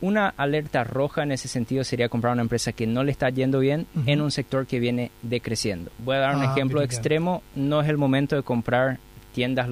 Una 0.01 0.29
alerta 0.29 0.85
roja 0.85 1.23
en 1.23 1.33
ese 1.33 1.49
sentido 1.49 1.83
sería 1.85 2.11
comprar 2.11 2.35
una 2.35 2.43
empresa 2.43 2.73
que 2.73 2.87
no 2.87 3.05
le 3.05 3.13
está 3.13 3.31
yendo 3.31 3.61
bien 3.61 3.87
en 4.05 4.21
un 4.21 4.31
sector 4.31 4.67
que 4.67 4.79
viene 4.79 5.11
decreciendo. 5.23 5.91
Voy 5.99 6.17
a 6.17 6.21
dar 6.21 6.37
un 6.37 6.43
ah, 6.43 6.53
ejemplo 6.53 6.83
extremo, 6.83 7.43
no 7.55 7.81
es 7.81 7.89
el 7.89 7.97
momento 7.97 8.37
de 8.37 8.43
comprar 8.43 8.99
tiendas 9.33 9.67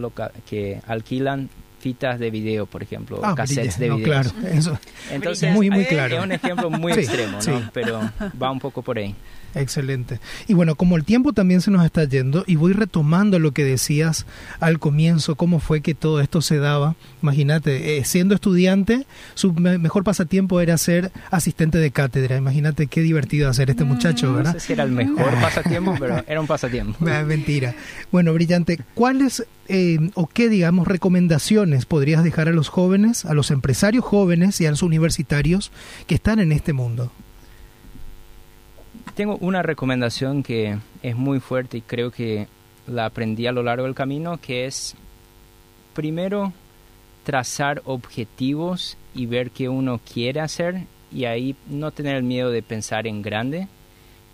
que 0.48 0.80
alquilan 0.86 1.50
fitas 1.82 2.20
de 2.20 2.30
video, 2.30 2.64
por 2.64 2.80
ejemplo, 2.80 3.20
ah, 3.24 3.34
cassettes 3.34 3.76
de 3.76 3.90
video. 3.90 4.04
claro, 4.04 4.30
eso. 4.52 4.78
Entonces, 5.10 5.52
muy, 5.52 5.68
muy 5.68 5.84
claro. 5.84 6.18
es 6.18 6.22
un 6.22 6.30
ejemplo 6.30 6.70
muy 6.70 6.92
extremo, 6.92 7.38
¿no? 7.44 7.70
pero 7.72 8.00
va 8.40 8.52
un 8.52 8.60
poco 8.60 8.82
por 8.82 8.98
ahí. 8.98 9.14
Excelente. 9.54 10.20
Y 10.48 10.54
bueno, 10.54 10.74
como 10.74 10.96
el 10.96 11.04
tiempo 11.04 11.32
también 11.32 11.60
se 11.60 11.70
nos 11.70 11.84
está 11.84 12.04
yendo, 12.04 12.44
y 12.46 12.56
voy 12.56 12.72
retomando 12.72 13.38
lo 13.38 13.52
que 13.52 13.64
decías 13.64 14.26
al 14.60 14.78
comienzo, 14.78 15.36
cómo 15.36 15.60
fue 15.60 15.80
que 15.80 15.94
todo 15.94 16.20
esto 16.20 16.42
se 16.42 16.58
daba. 16.58 16.96
Imagínate, 17.22 17.98
eh, 17.98 18.04
siendo 18.04 18.34
estudiante, 18.34 19.06
su 19.34 19.52
mejor 19.52 20.04
pasatiempo 20.04 20.60
era 20.60 20.76
ser 20.78 21.12
asistente 21.30 21.78
de 21.78 21.90
cátedra. 21.90 22.36
Imagínate 22.36 22.86
qué 22.86 23.00
divertido 23.00 23.48
hacer 23.48 23.70
este 23.70 23.84
muchacho, 23.84 24.30
mm, 24.30 24.36
¿verdad? 24.36 24.54
No 24.54 24.60
sé 24.60 24.66
si 24.66 24.72
era 24.72 24.84
el 24.84 24.92
mejor 24.92 25.32
pasatiempo, 25.40 25.94
pero 25.98 26.24
era 26.26 26.40
un 26.40 26.46
pasatiempo. 26.46 27.04
Mentira. 27.26 27.74
Bueno, 28.10 28.32
brillante. 28.32 28.78
¿Cuáles 28.94 29.44
eh, 29.68 30.10
o 30.14 30.26
qué, 30.26 30.48
digamos, 30.48 30.88
recomendaciones 30.88 31.86
podrías 31.86 32.24
dejar 32.24 32.48
a 32.48 32.52
los 32.52 32.68
jóvenes, 32.68 33.24
a 33.24 33.34
los 33.34 33.50
empresarios 33.50 34.04
jóvenes 34.04 34.60
y 34.60 34.66
a 34.66 34.70
los 34.70 34.82
universitarios 34.82 35.70
que 36.06 36.14
están 36.14 36.40
en 36.40 36.52
este 36.52 36.72
mundo? 36.72 37.12
Tengo 39.14 39.36
una 39.42 39.62
recomendación 39.62 40.42
que 40.42 40.78
es 41.02 41.16
muy 41.16 41.38
fuerte 41.38 41.76
y 41.76 41.82
creo 41.82 42.10
que 42.10 42.48
la 42.86 43.04
aprendí 43.04 43.46
a 43.46 43.52
lo 43.52 43.62
largo 43.62 43.84
del 43.84 43.94
camino, 43.94 44.38
que 44.38 44.64
es 44.64 44.94
primero 45.92 46.54
trazar 47.22 47.82
objetivos 47.84 48.96
y 49.14 49.26
ver 49.26 49.50
qué 49.50 49.68
uno 49.68 50.00
quiere 50.00 50.40
hacer 50.40 50.86
y 51.12 51.26
ahí 51.26 51.54
no 51.68 51.90
tener 51.90 52.16
el 52.16 52.22
miedo 52.22 52.50
de 52.50 52.62
pensar 52.62 53.06
en 53.06 53.20
grande. 53.20 53.68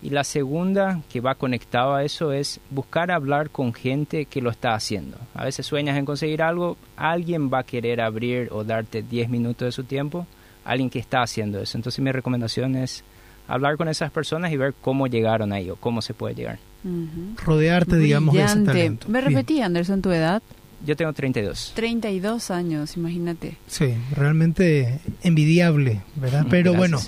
Y 0.01 0.11
la 0.11 0.23
segunda, 0.23 1.01
que 1.09 1.19
va 1.19 1.35
conectado 1.35 1.93
a 1.93 2.05
eso, 2.05 2.31
es 2.31 2.61
buscar 2.69 3.11
hablar 3.11 3.49
con 3.49 3.73
gente 3.73 4.27
que 4.27 4.41
lo 4.41 4.49
está 4.49 4.75
haciendo. 4.75 5.17
A 5.33 5.43
veces 5.43 5.65
sueñas 5.65 5.97
en 5.97 6.05
conseguir 6.05 6.41
algo, 6.41 6.77
alguien 6.95 7.51
va 7.51 7.59
a 7.59 7.65
querer 7.65 7.99
abrir 7.99 8.47
o 8.51 8.63
darte 8.63 9.01
10 9.01 9.27
minutos 9.27 9.65
de 9.65 9.71
su 9.73 9.83
tiempo, 9.83 10.25
alguien 10.63 10.89
que 10.89 10.99
está 10.99 11.21
haciendo 11.21 11.59
eso. 11.59 11.77
Entonces 11.77 11.99
mi 11.99 12.13
recomendación 12.13 12.77
es 12.77 13.03
hablar 13.49 13.77
con 13.77 13.89
esas 13.89 14.11
personas 14.11 14.51
y 14.53 14.57
ver 14.57 14.73
cómo 14.79 15.07
llegaron 15.07 15.51
ahí 15.51 15.69
o 15.69 15.75
cómo 15.75 16.01
se 16.01 16.13
puede 16.13 16.35
llegar. 16.35 16.59
Rodearte, 17.43 17.97
digamos, 17.97 18.33
de 18.35 18.43
ese 18.43 18.61
talento. 18.61 19.09
¿Me 19.09 19.19
repetí, 19.19 19.61
Anderson, 19.61 20.01
tu 20.01 20.11
edad? 20.11 20.41
Yo 20.85 20.95
tengo 20.95 21.11
32. 21.11 21.73
32 21.75 22.51
años, 22.51 22.95
imagínate. 22.95 23.57
Sí, 23.67 23.95
realmente 24.15 24.99
envidiable, 25.23 26.01
¿verdad? 26.15 26.45
Pero 26.49 26.73
bueno, 26.73 26.99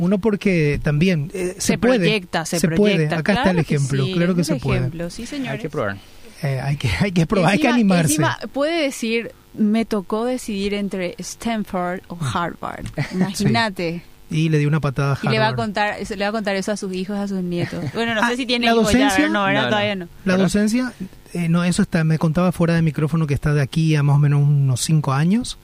uno 0.00 0.18
porque 0.18 0.80
también 0.82 1.30
eh, 1.32 1.54
se, 1.58 1.78
puede. 1.78 1.98
Proyecta, 1.98 2.44
se, 2.44 2.68
puede. 2.68 3.06
Acá 3.14 3.34
está 3.34 3.50
el 3.52 3.60
ejemplo, 3.60 4.06
claro 4.12 4.34
que 4.34 4.42
se 4.42 4.56
puede. 4.56 5.10
Sí, 5.10 5.26
señores. 5.26 5.52
Hay 5.52 5.58
que 5.60 5.70
probar. 5.70 5.98
Eh, 6.42 6.60
hay, 6.60 6.76
que, 6.76 6.90
hay 6.98 7.12
que 7.12 7.24
probar, 7.24 7.52
hay 7.52 7.58
que 7.60 7.68
animarse. 7.68 8.14
Encima, 8.14 8.36
puede 8.52 8.82
decir, 8.82 9.30
me 9.54 9.84
tocó 9.84 10.24
decidir 10.24 10.74
entre 10.74 11.14
Stanford 11.18 12.00
o 12.08 12.18
Harvard. 12.20 12.86
Imagínate. 13.12 14.02
Y 14.32 14.48
le 14.48 14.58
dio 14.58 14.68
una 14.68 14.80
patada 14.80 15.14
a 15.14 15.26
Y 15.26 15.28
le 15.28 15.38
va 15.38 15.48
a 15.48 15.54
contar, 15.54 15.96
le 16.08 16.24
va 16.24 16.28
a 16.28 16.32
contar 16.32 16.56
eso 16.56 16.72
a 16.72 16.76
sus 16.76 16.92
hijos, 16.92 17.16
a 17.16 17.28
sus 17.28 17.42
nietos. 17.42 17.84
Bueno, 17.94 18.14
no 18.14 18.26
sé 18.26 18.32
ah, 18.32 18.36
si 18.36 18.46
tiene 18.46 18.66
hijos 18.66 18.92
ya, 18.92 19.28
no, 19.28 19.44
todavía 19.68 19.94
no. 19.94 20.08
La 20.24 20.36
docencia, 20.36 20.92
eh, 21.34 21.48
no, 21.48 21.64
eso 21.64 21.82
está, 21.82 22.04
me 22.04 22.18
contaba 22.18 22.52
fuera 22.52 22.74
de 22.74 22.82
micrófono 22.82 23.26
que 23.26 23.32
está 23.32 23.54
de 23.54 23.62
aquí 23.62 23.94
a 23.96 24.02
más 24.02 24.16
o 24.16 24.18
menos 24.18 24.42
unos 24.42 24.80
cinco 24.80 25.12
años, 25.12 25.58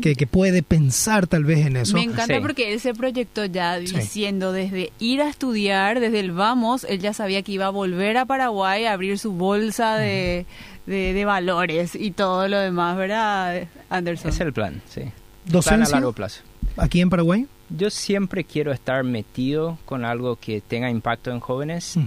que, 0.00 0.14
que, 0.14 0.26
puede 0.26 0.62
pensar 0.62 1.26
tal 1.26 1.44
vez 1.44 1.66
en 1.66 1.76
eso. 1.76 1.94
Me 1.94 2.02
encanta 2.02 2.40
porque 2.40 2.72
él 2.72 2.80
se 2.80 2.94
proyectó 2.94 3.44
ya 3.44 3.78
diciendo 3.78 4.52
desde 4.52 4.92
ir 4.98 5.22
a 5.22 5.28
estudiar, 5.28 5.98
desde 5.98 6.20
el 6.20 6.30
vamos, 6.32 6.84
él 6.84 7.00
ya 7.00 7.12
sabía 7.12 7.42
que 7.42 7.52
iba 7.52 7.66
a 7.66 7.70
volver 7.70 8.16
a 8.16 8.26
Paraguay 8.26 8.84
a 8.84 8.92
abrir 8.92 9.18
su 9.18 9.32
bolsa 9.32 9.96
de, 9.96 10.46
de, 10.86 11.24
valores 11.24 11.96
y 11.96 12.12
todo 12.12 12.46
lo 12.46 12.58
demás, 12.58 12.96
¿verdad, 12.96 13.66
Anderson? 13.90 14.30
Es 14.30 14.40
el 14.40 14.52
plan, 14.52 14.80
sí. 14.88 15.02
¿Docencia? 15.46 15.76
Plan 15.78 15.82
a 15.82 15.90
largo 15.90 16.12
plazo. 16.12 16.42
¿Aquí 16.76 17.00
en 17.00 17.10
Paraguay? 17.10 17.46
Yo 17.70 17.90
siempre 17.90 18.44
quiero 18.44 18.72
estar 18.72 19.04
metido 19.04 19.78
con 19.84 20.04
algo 20.04 20.36
que 20.36 20.60
tenga 20.60 20.90
impacto 20.90 21.30
en 21.30 21.40
jóvenes. 21.40 21.98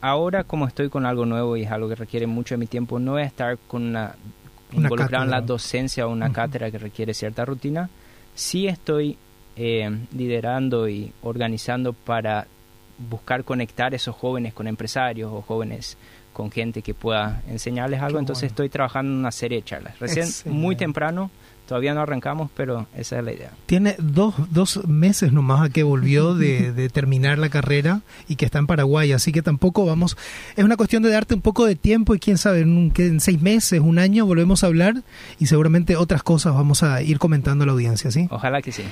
Ahora, 0.00 0.44
como 0.44 0.66
estoy 0.66 0.88
con 0.88 1.06
algo 1.06 1.26
nuevo 1.26 1.56
y 1.56 1.62
es 1.62 1.70
algo 1.70 1.88
que 1.88 1.94
requiere 1.94 2.26
mucho 2.26 2.54
de 2.54 2.58
mi 2.58 2.66
tiempo, 2.66 2.98
no 2.98 3.12
voy 3.12 3.22
a 3.22 3.26
estar 3.26 3.58
con 3.68 3.82
una, 3.82 4.16
involucrado 4.72 5.24
en 5.24 5.30
la 5.30 5.40
docencia 5.40 6.06
o 6.06 6.10
una 6.10 6.32
cátedra 6.32 6.70
que 6.70 6.78
requiere 6.78 7.14
cierta 7.14 7.44
rutina. 7.44 7.88
Sí 8.34 8.66
estoy 8.66 9.18
eh, 9.56 9.90
liderando 10.16 10.88
y 10.88 11.12
organizando 11.22 11.92
para 11.92 12.46
buscar 12.98 13.44
conectar 13.44 13.94
esos 13.94 14.14
jóvenes 14.16 14.54
con 14.54 14.66
empresarios 14.66 15.30
o 15.32 15.42
jóvenes 15.42 15.96
con 16.32 16.50
gente 16.50 16.82
que 16.82 16.94
pueda 16.94 17.42
enseñarles 17.48 18.00
algo. 18.00 18.18
Entonces 18.18 18.44
estoy 18.44 18.68
trabajando 18.68 19.12
en 19.12 19.18
una 19.18 19.32
serie 19.32 19.58
de 19.58 19.64
charlas. 19.64 19.98
Recién, 19.98 20.28
muy 20.46 20.76
temprano, 20.76 21.30
Todavía 21.72 21.94
no 21.94 22.02
arrancamos, 22.02 22.50
pero 22.54 22.86
esa 22.94 23.18
es 23.18 23.24
la 23.24 23.32
idea. 23.32 23.50
Tiene 23.64 23.96
dos, 23.98 24.34
dos 24.50 24.86
meses 24.86 25.32
nomás 25.32 25.62
a 25.62 25.70
que 25.70 25.82
volvió 25.82 26.34
de, 26.34 26.90
terminar 26.92 27.38
la 27.38 27.48
carrera 27.48 28.02
y 28.28 28.36
que 28.36 28.44
está 28.44 28.58
en 28.58 28.66
Paraguay, 28.66 29.12
así 29.12 29.32
que 29.32 29.40
tampoco 29.40 29.86
vamos... 29.86 30.18
Es 30.54 30.64
una 30.64 30.76
cuestión 30.76 31.02
de 31.02 31.08
darte 31.08 31.34
un 31.34 31.40
poco 31.40 31.64
de 31.64 31.74
tiempo 31.74 32.14
y 32.14 32.18
quién 32.18 32.36
sabe, 32.36 32.60
en, 32.60 32.92
en 32.94 33.20
seis 33.20 33.40
meses, 33.40 33.80
un 33.80 33.98
año 33.98 34.26
volvemos 34.26 34.62
a 34.64 34.66
hablar 34.66 34.96
y 35.38 35.46
seguramente 35.46 35.96
otras 35.96 36.22
cosas 36.22 36.52
vamos 36.52 36.82
a 36.82 37.00
ir 37.00 37.18
comentando 37.18 37.64
a 37.64 37.66
la 37.66 37.72
audiencia, 37.72 38.10
¿sí? 38.10 38.28
Ojalá 38.30 38.60
que 38.60 38.70
sí. 38.70 38.82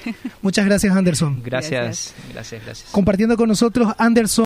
Muchas 0.41 0.65
gracias, 0.65 0.97
Anderson. 0.97 1.43
Gracias, 1.45 2.15
gracias, 2.33 2.65
gracias. 2.65 2.91
Compartiendo 2.93 3.37
con 3.37 3.51
nosotros, 3.51 3.93
Anderson. 3.99 4.31